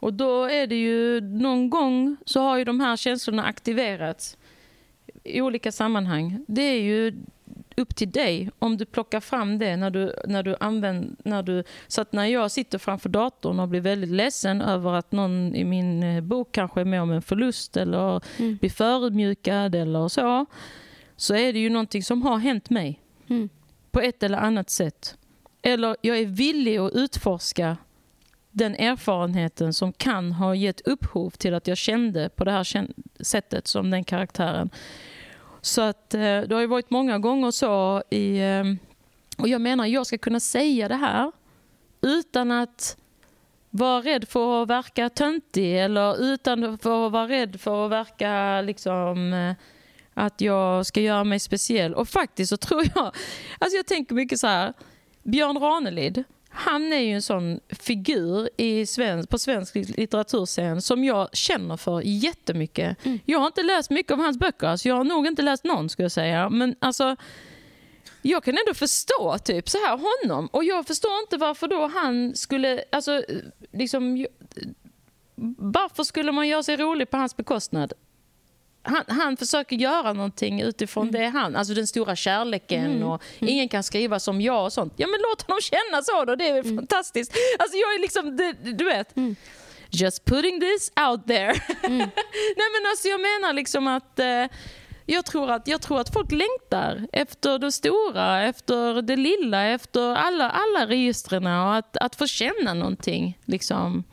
[0.00, 4.36] Och då är det ju någon gång så har ju de här känslorna aktiverats
[5.24, 6.44] i olika sammanhang.
[6.48, 7.14] Det är ju
[7.76, 11.10] upp till dig om du plockar fram det när du, när du använder...
[11.24, 15.12] När du, så att när jag sitter framför datorn och blir väldigt ledsen över att
[15.12, 18.56] någon i min eh, bok kanske är med om en förlust eller Mm.
[18.56, 20.46] blir förödmjukad eller så,
[21.16, 23.48] så är det ju någonting som har hänt mig Mm.
[23.90, 25.16] på ett eller annat sätt.
[25.62, 27.76] Eller jag är villig att utforska
[28.58, 32.88] den erfarenheten som kan ha gett upphov till att jag kände på det här
[33.20, 34.70] sättet som den karaktären.
[35.60, 38.38] Så att eh, det har ju varit många gånger så i...
[38.38, 38.64] Eh,
[39.38, 41.32] och jag menar, jag ska kunna säga det här
[42.00, 42.96] utan att
[43.70, 48.60] vara rädd för att verka töntig eller utan för att vara rädd för att verka
[48.60, 49.54] liksom eh,
[50.14, 51.94] att jag ska göra mig speciell.
[51.94, 53.14] Och faktiskt så tror jag,
[53.58, 54.72] alltså jag tänker mycket så här,
[55.22, 56.24] Björn Ranelid,
[56.58, 62.00] han är ju en sån figur i svensk, på svensk litteraturscen som jag känner för
[62.04, 63.04] jättemycket.
[63.04, 63.18] Mm.
[63.24, 65.88] Jag har inte läst mycket av hans böcker, alltså jag har nog inte läst någon
[65.88, 66.50] skulle jag säga.
[66.50, 67.16] Men alltså,
[68.22, 70.46] jag kan ändå förstå typ så här honom.
[70.46, 73.22] Och jag förstår inte varför då han skulle, alltså
[73.72, 74.26] liksom,
[75.58, 77.92] varför skulle man göra sig rolig på hans bekostnad?
[78.88, 83.08] Han, han försöker göra någonting utifrån det han, alltså den stora kärleken Mm.
[83.08, 84.92] och ingen kan skriva som jag och sånt.
[84.96, 87.32] Ja men låt honom känna så då, det är väl fantastiskt.
[87.58, 89.16] Alltså jag är liksom, det, du vet.
[89.16, 89.36] Mm.
[89.90, 91.54] Just putting this out there.
[91.82, 91.98] Mm.
[92.56, 94.44] Nej men alltså jag menar liksom att eh,
[95.06, 100.14] jag tror, att, jag tror att folk längtar efter det stora, efter det lilla, efter
[100.14, 103.38] alla, alla registren och att, att få känna någonting.
[103.44, 104.04] Liksom,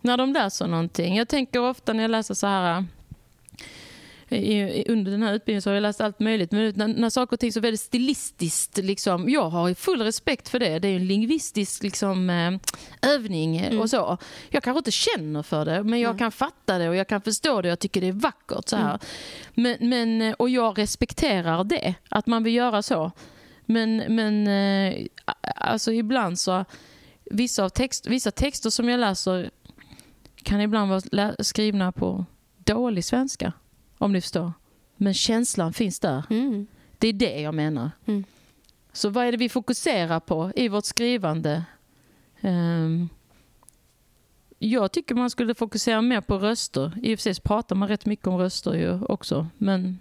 [0.00, 1.16] när de läser någonting.
[1.16, 2.84] Jag tänker ofta när jag läser så här
[4.30, 6.52] i, under den här utbildningen så har jag läst allt möjligt.
[6.52, 10.58] Men när, när saker och ting så väldigt stilistiskt, liksom, jag har full respekt för
[10.58, 10.78] det.
[10.78, 12.52] Det är en lingvistisk liksom, eh,
[13.10, 14.18] övning eh, och så.
[14.48, 17.62] Jag kanske inte känner för det, men jag kan fatta det och jag kan förstå
[17.62, 18.68] det jag tycker det är vackert.
[18.68, 18.98] så här.
[19.54, 23.12] Men, men, eh, och jag respekterar det, att man vill göra så.
[23.66, 25.06] Men, men eh,
[25.56, 26.64] alltså ibland så,
[27.24, 29.50] vissa, av text, vissa texter som jag läser
[30.42, 32.24] kan ibland vara skrivna på
[32.58, 33.52] dålig svenska,
[33.98, 34.52] om ni förstår.
[34.96, 36.22] Men känslan finns där.
[36.30, 36.66] Mm.
[36.98, 37.90] Det är det jag menar.
[38.06, 38.24] Mm.
[38.92, 41.64] Så vad är det vi fokuserar på i vårt skrivande?
[42.40, 43.08] Ehm,
[44.58, 46.92] jag tycker man skulle fokusera mer på röster.
[47.02, 49.46] I och för sig pratar man rätt mycket om röster ju också.
[49.58, 49.98] Men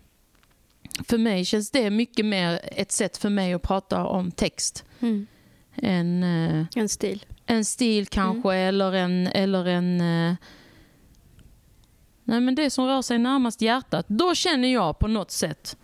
[1.07, 4.85] för mig känns det mycket mer ett sätt för mig att prata om text.
[4.99, 5.27] Mm.
[5.75, 7.25] Än eh, En stil.
[7.45, 9.27] en stil kanske eller en...
[9.27, 10.35] Eller en eh,
[12.27, 14.05] nej men det som rör sig närmast hjärtat.
[14.07, 15.77] Då känner jag på något sätt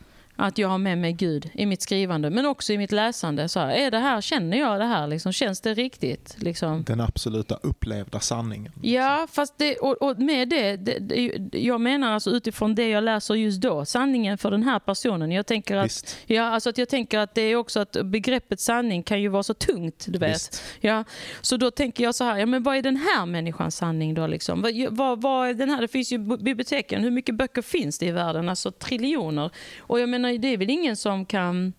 [0.48, 3.50] att jag har med mig Gud i mitt skrivande men också i mitt läsande.
[3.50, 5.08] Så här, är det här, känner jag det här?
[5.08, 6.36] Liksom, känns det riktigt?
[6.40, 6.84] Liksom?
[6.84, 8.72] Den absoluta upplevda sanningen.
[8.82, 13.04] Ja, fast det, och, och med det, det, det, jag menar alltså utifrån det jag
[13.04, 15.32] läser just då, sanningen för den här personen.
[15.32, 16.18] Jag tänker att, Visst.
[16.26, 19.44] ja, alltså att jag tänker att det är också att begreppet sanning kan ju vara
[19.44, 20.36] så tungt, du vet.
[20.36, 20.64] Visst.
[20.82, 21.04] Ja,
[21.42, 24.28] så då tänker jag så här, ja, men vad är den här människans sanning då?
[24.28, 24.62] Liksom?
[24.62, 25.82] Vad, vad, vad är den här?
[25.82, 28.50] Det finns ju biblioteken, hur mycket böcker finns det i världen?
[28.50, 29.50] Alltså triljoner.
[29.80, 31.74] Och jag menar, det är väl ingen som kan...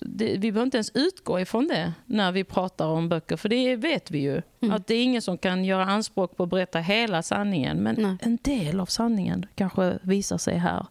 [0.00, 3.76] Det, vi behöver inte ens utgå ifrån det när vi pratar om böcker, för det
[3.76, 4.42] vet vi ju.
[4.60, 4.74] Mm.
[4.76, 8.16] Att det är ingen som kan göra anspråk på att berätta hela sanningen, men Nej.
[8.20, 10.86] en del av sanningen kanske visar sig här.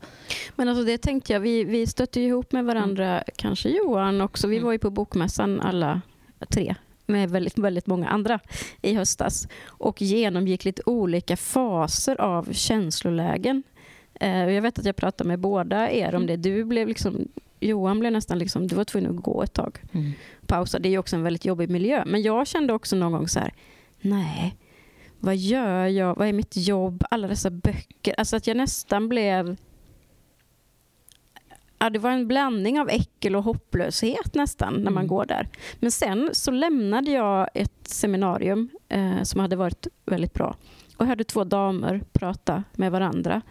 [0.55, 4.47] Men alltså det tänkte jag, vi, vi stötte ihop med varandra, kanske Johan också.
[4.47, 4.65] Vi Mm.
[4.65, 6.01] var ju på Bokmässan alla
[6.49, 6.75] tre
[7.07, 8.39] med väldigt, väldigt många andra
[8.81, 13.63] i höstas och genomgick lite olika faser av känslolägen.
[14.19, 16.27] Eh, jag vet att jag pratade med båda er om Mm.
[16.27, 16.49] det.
[16.49, 17.27] Du blev liksom,
[17.59, 19.81] Johan blev nästan liksom, du var tvungen att gå ett tag.
[20.47, 20.79] pausa.
[20.79, 22.03] Det är ju också en väldigt jobbig miljö.
[22.05, 23.53] Men jag kände också någon gång så här,
[24.01, 24.55] nej,
[25.19, 26.15] vad gör jag?
[26.15, 27.03] Vad är mitt jobb?
[27.09, 28.15] Alla dessa böcker.
[28.17, 29.55] Alltså att jag nästan blev...
[31.79, 35.07] Ja, det var en blandning av äckel och hopplöshet nästan när man Mm.
[35.07, 35.47] går där.
[35.79, 40.55] Men sen så lämnade jag ett seminarium eh, som hade varit väldigt bra
[40.97, 43.41] och hörde två damer prata med varandra.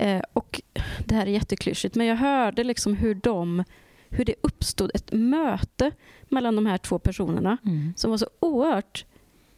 [0.00, 0.60] Eh, och
[1.06, 3.64] Det här är jätteklyschigt, men jag hörde liksom hur, de,
[4.08, 5.90] hur det uppstod ett möte
[6.28, 7.92] mellan de här två personerna Mm.
[7.96, 9.04] som var så oerhört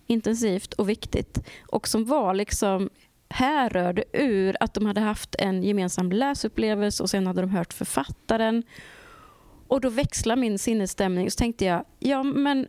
[0.07, 1.39] intensivt och viktigt
[1.69, 2.91] och som var liksom
[3.29, 8.63] härrörde ur att de hade haft en gemensam läsupplevelse och sen hade de hört författaren.
[9.69, 12.67] Och då växlade min sinnesstämning så tänkte jag, ja men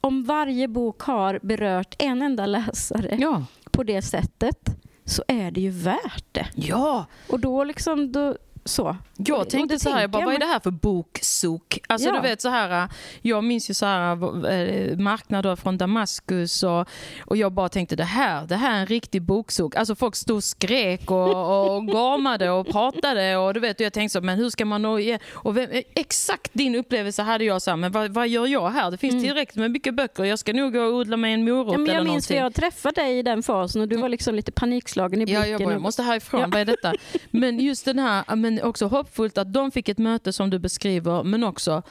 [0.00, 3.44] om varje bok har berört en enda läsare Ja.
[3.70, 4.76] på det sättet
[5.06, 6.46] så är det ju värt det.
[6.54, 8.36] ja, Och då liksom, då,
[8.66, 8.96] så.
[9.16, 11.78] Jag tänkte så här, jag bara, vad är men- det här för boksok?
[11.86, 12.14] Alltså Ja.
[12.14, 12.88] du vet så här,
[13.22, 14.12] jag minns ju så här
[14.50, 16.88] äh, marknader från Damaskus och,
[17.24, 19.76] och jag bara tänkte det här, det här är en riktig boksok.
[19.76, 23.92] Alltså folk stod och skrek och, och gormade och pratade och du vet, och jag
[23.92, 24.98] tänkte så, men hur ska man nå?
[25.32, 28.90] Och vem, exakt din upplevelse hade jag så här, men vad, vad gör jag här?
[28.90, 31.72] Det finns tillräckligt med mycket böcker, jag ska nog gå och odla mig en morot
[31.72, 32.36] Ja, men eller jag minns någonting.
[32.38, 35.42] att jag träffade dig i den fasen och du var liksom lite panikslagen i blicken.
[35.42, 36.40] Ja, jag, bara, jag måste härifrån.
[36.40, 36.46] Ja.
[36.52, 36.92] Vad är detta?
[37.30, 40.58] Men just den här, ja, men också hoppfullt att de fick ett möte som du
[40.58, 41.82] beskriver, men också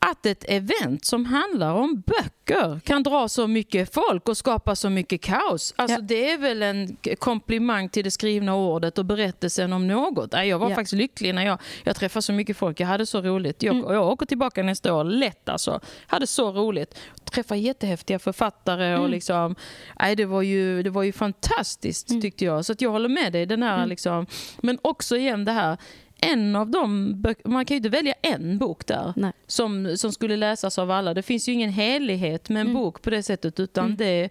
[0.00, 4.90] att ett event som handlar om böcker kan dra så mycket folk och skapa så
[4.90, 5.74] mycket kaos.
[5.76, 6.00] Alltså Ja.
[6.02, 10.32] Det är väl en komplimang till det skrivna ordet och berättelsen om något.
[10.32, 10.74] Jag var Ja.
[10.76, 12.80] faktiskt lycklig när jag, jag träffade så mycket folk.
[12.80, 13.62] Jag hade så roligt.
[13.62, 13.92] Jag, Mm.
[13.94, 15.80] jag åker tillbaka nästa år, lätt alltså.
[16.06, 16.98] Hade så roligt.
[17.32, 19.10] Träffade jättehäftiga författare och Mm.
[19.10, 19.54] liksom,
[20.00, 22.22] nej, det, var ju, det var ju fantastiskt Mm.
[22.22, 22.64] tyckte jag.
[22.64, 23.46] Så att jag håller med dig.
[23.46, 23.88] Den här, Mm.
[23.88, 24.26] liksom,
[24.62, 25.76] men också igen det här,
[26.20, 29.32] en av de böcker, man kan ju inte välja en bok där Nej.
[29.46, 31.14] som, som skulle läsas av alla.
[31.14, 32.82] Det finns ju ingen helighet med en Mm.
[32.82, 33.96] bok på det sättet utan Mm.
[33.96, 34.28] det,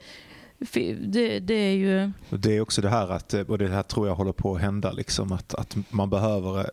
[1.00, 2.12] det, det är ju...
[2.30, 4.92] Det är också det här att, och det här tror jag håller på att hända,
[4.92, 6.66] liksom, att, att man behöver, eh,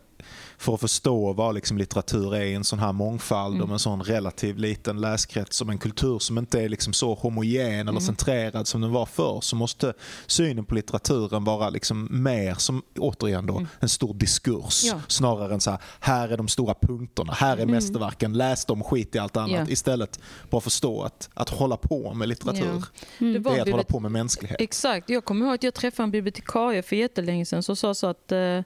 [0.57, 3.67] för att förstå vad liksom litteratur är i en sån här mångfald Mm.
[3.67, 7.71] med en sån relativt liten läskrets som en kultur som inte är liksom så homogen
[7.79, 8.01] eller Mm.
[8.01, 9.93] centrerad som den var förr så måste
[10.27, 13.67] synen på litteraturen vara liksom mer som, återigen då, Mm.
[13.79, 14.83] en stor diskurs.
[14.83, 15.01] Ja.
[15.07, 17.71] Snarare än så här, här är de stora punkterna, här är Mm.
[17.75, 19.51] mästerverken, läs dem, skit i allt annat.
[19.51, 19.65] Ja.
[19.69, 20.19] Istället
[20.49, 22.83] bara förstå att, att hålla på med litteratur,
[23.19, 23.33] Mm.
[23.33, 24.61] Det det är att hålla på med mänsklighet.
[24.61, 25.09] Exakt.
[25.09, 28.31] Jag kommer ihåg att jag träffade en bibliotekarie för jättelänge sedan som sa så att
[28.31, 28.59] eh,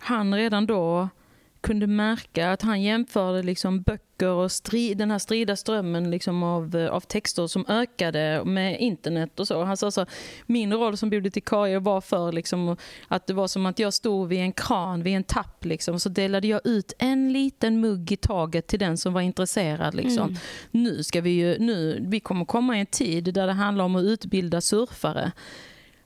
[0.00, 1.08] han redan då
[1.64, 6.76] kunde märka att han jämförde liksom böcker och stri, den här strida strömmen liksom av,
[6.76, 9.64] eh, av texter som ökade med internet och så.
[9.64, 10.06] Han sa så
[10.46, 12.76] min roll som bibliotekarie var för liksom,
[13.08, 16.08] att det var som att jag stod vid en kran, vid en tapp liksom, så
[16.08, 19.94] delade jag ut en liten mugg i taget till den som var intresserad.
[19.94, 20.28] Liksom.
[20.28, 20.36] Mm.
[20.70, 23.96] Nu ska vi ju, nu, vi kommer komma i en tid där det handlar om
[23.96, 25.32] att utbilda surfare.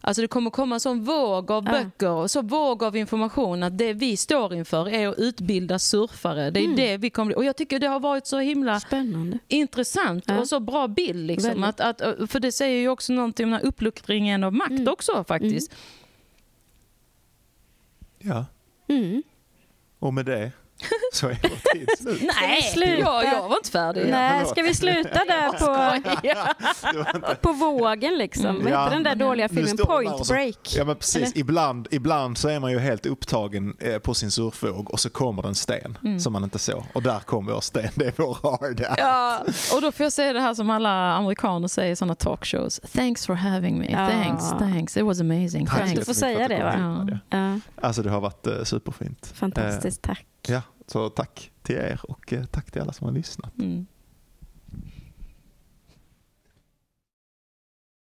[0.09, 3.79] Alltså det kommer komma en sån våg av böcker och så våg av information att
[3.79, 6.51] det vi står inför är att utbilda surfare.
[6.51, 6.77] Det är Mm.
[6.77, 9.39] det vi kommer Och jag tycker det har varit så himla Spännande.
[9.49, 10.39] intressant Ja.
[10.41, 11.27] och så bra bild.
[11.27, 11.65] Liksom.
[11.65, 12.01] Att, att,
[12.31, 14.89] för det säger ju också någonting om den här uppluckringen av makt Mm.
[14.89, 15.73] också faktiskt.
[18.19, 18.47] Ja.
[18.89, 19.23] Mm.
[19.99, 20.53] Och med det
[21.13, 22.31] så är vår tid slut.
[22.41, 22.99] Nej, sluta?
[23.01, 24.07] jag, jag var inte färdig.
[24.11, 28.47] Nej, ska vi sluta där på, på vågen liksom?
[28.47, 28.63] Mm.
[28.63, 28.81] Vad Ja.
[28.85, 29.87] heter den där dåliga Nu filmen?
[29.87, 30.75] Point så- Break?
[30.77, 31.39] Ja men precis, Eller?
[31.39, 35.43] ibland, ibland så är man ju helt upptagen eh, på sin surfvåg och så kommer
[35.43, 36.21] det en sten Mm.
[36.21, 36.85] som man inte såg.
[36.93, 38.85] Och där kom vår sten, det är vår hard.
[38.99, 39.39] Ja,
[39.75, 42.81] och då får jag säga det här som alla amerikaner säger i sådana talkshows.
[42.93, 43.91] Thanks for having me.
[43.91, 44.09] Ja.
[44.09, 44.97] Thanks, thanks.
[44.97, 45.67] It was amazing.
[45.67, 45.95] Tack Thanks.
[45.99, 47.09] Du får säga det, va?
[47.31, 49.33] Ja, Alltså det har varit eh, superfint.
[49.35, 50.25] fantastiskt, tack.
[50.49, 53.59] Ja, så tack till er och eh, tack till alla som har lyssnat.
[53.59, 53.87] Mm.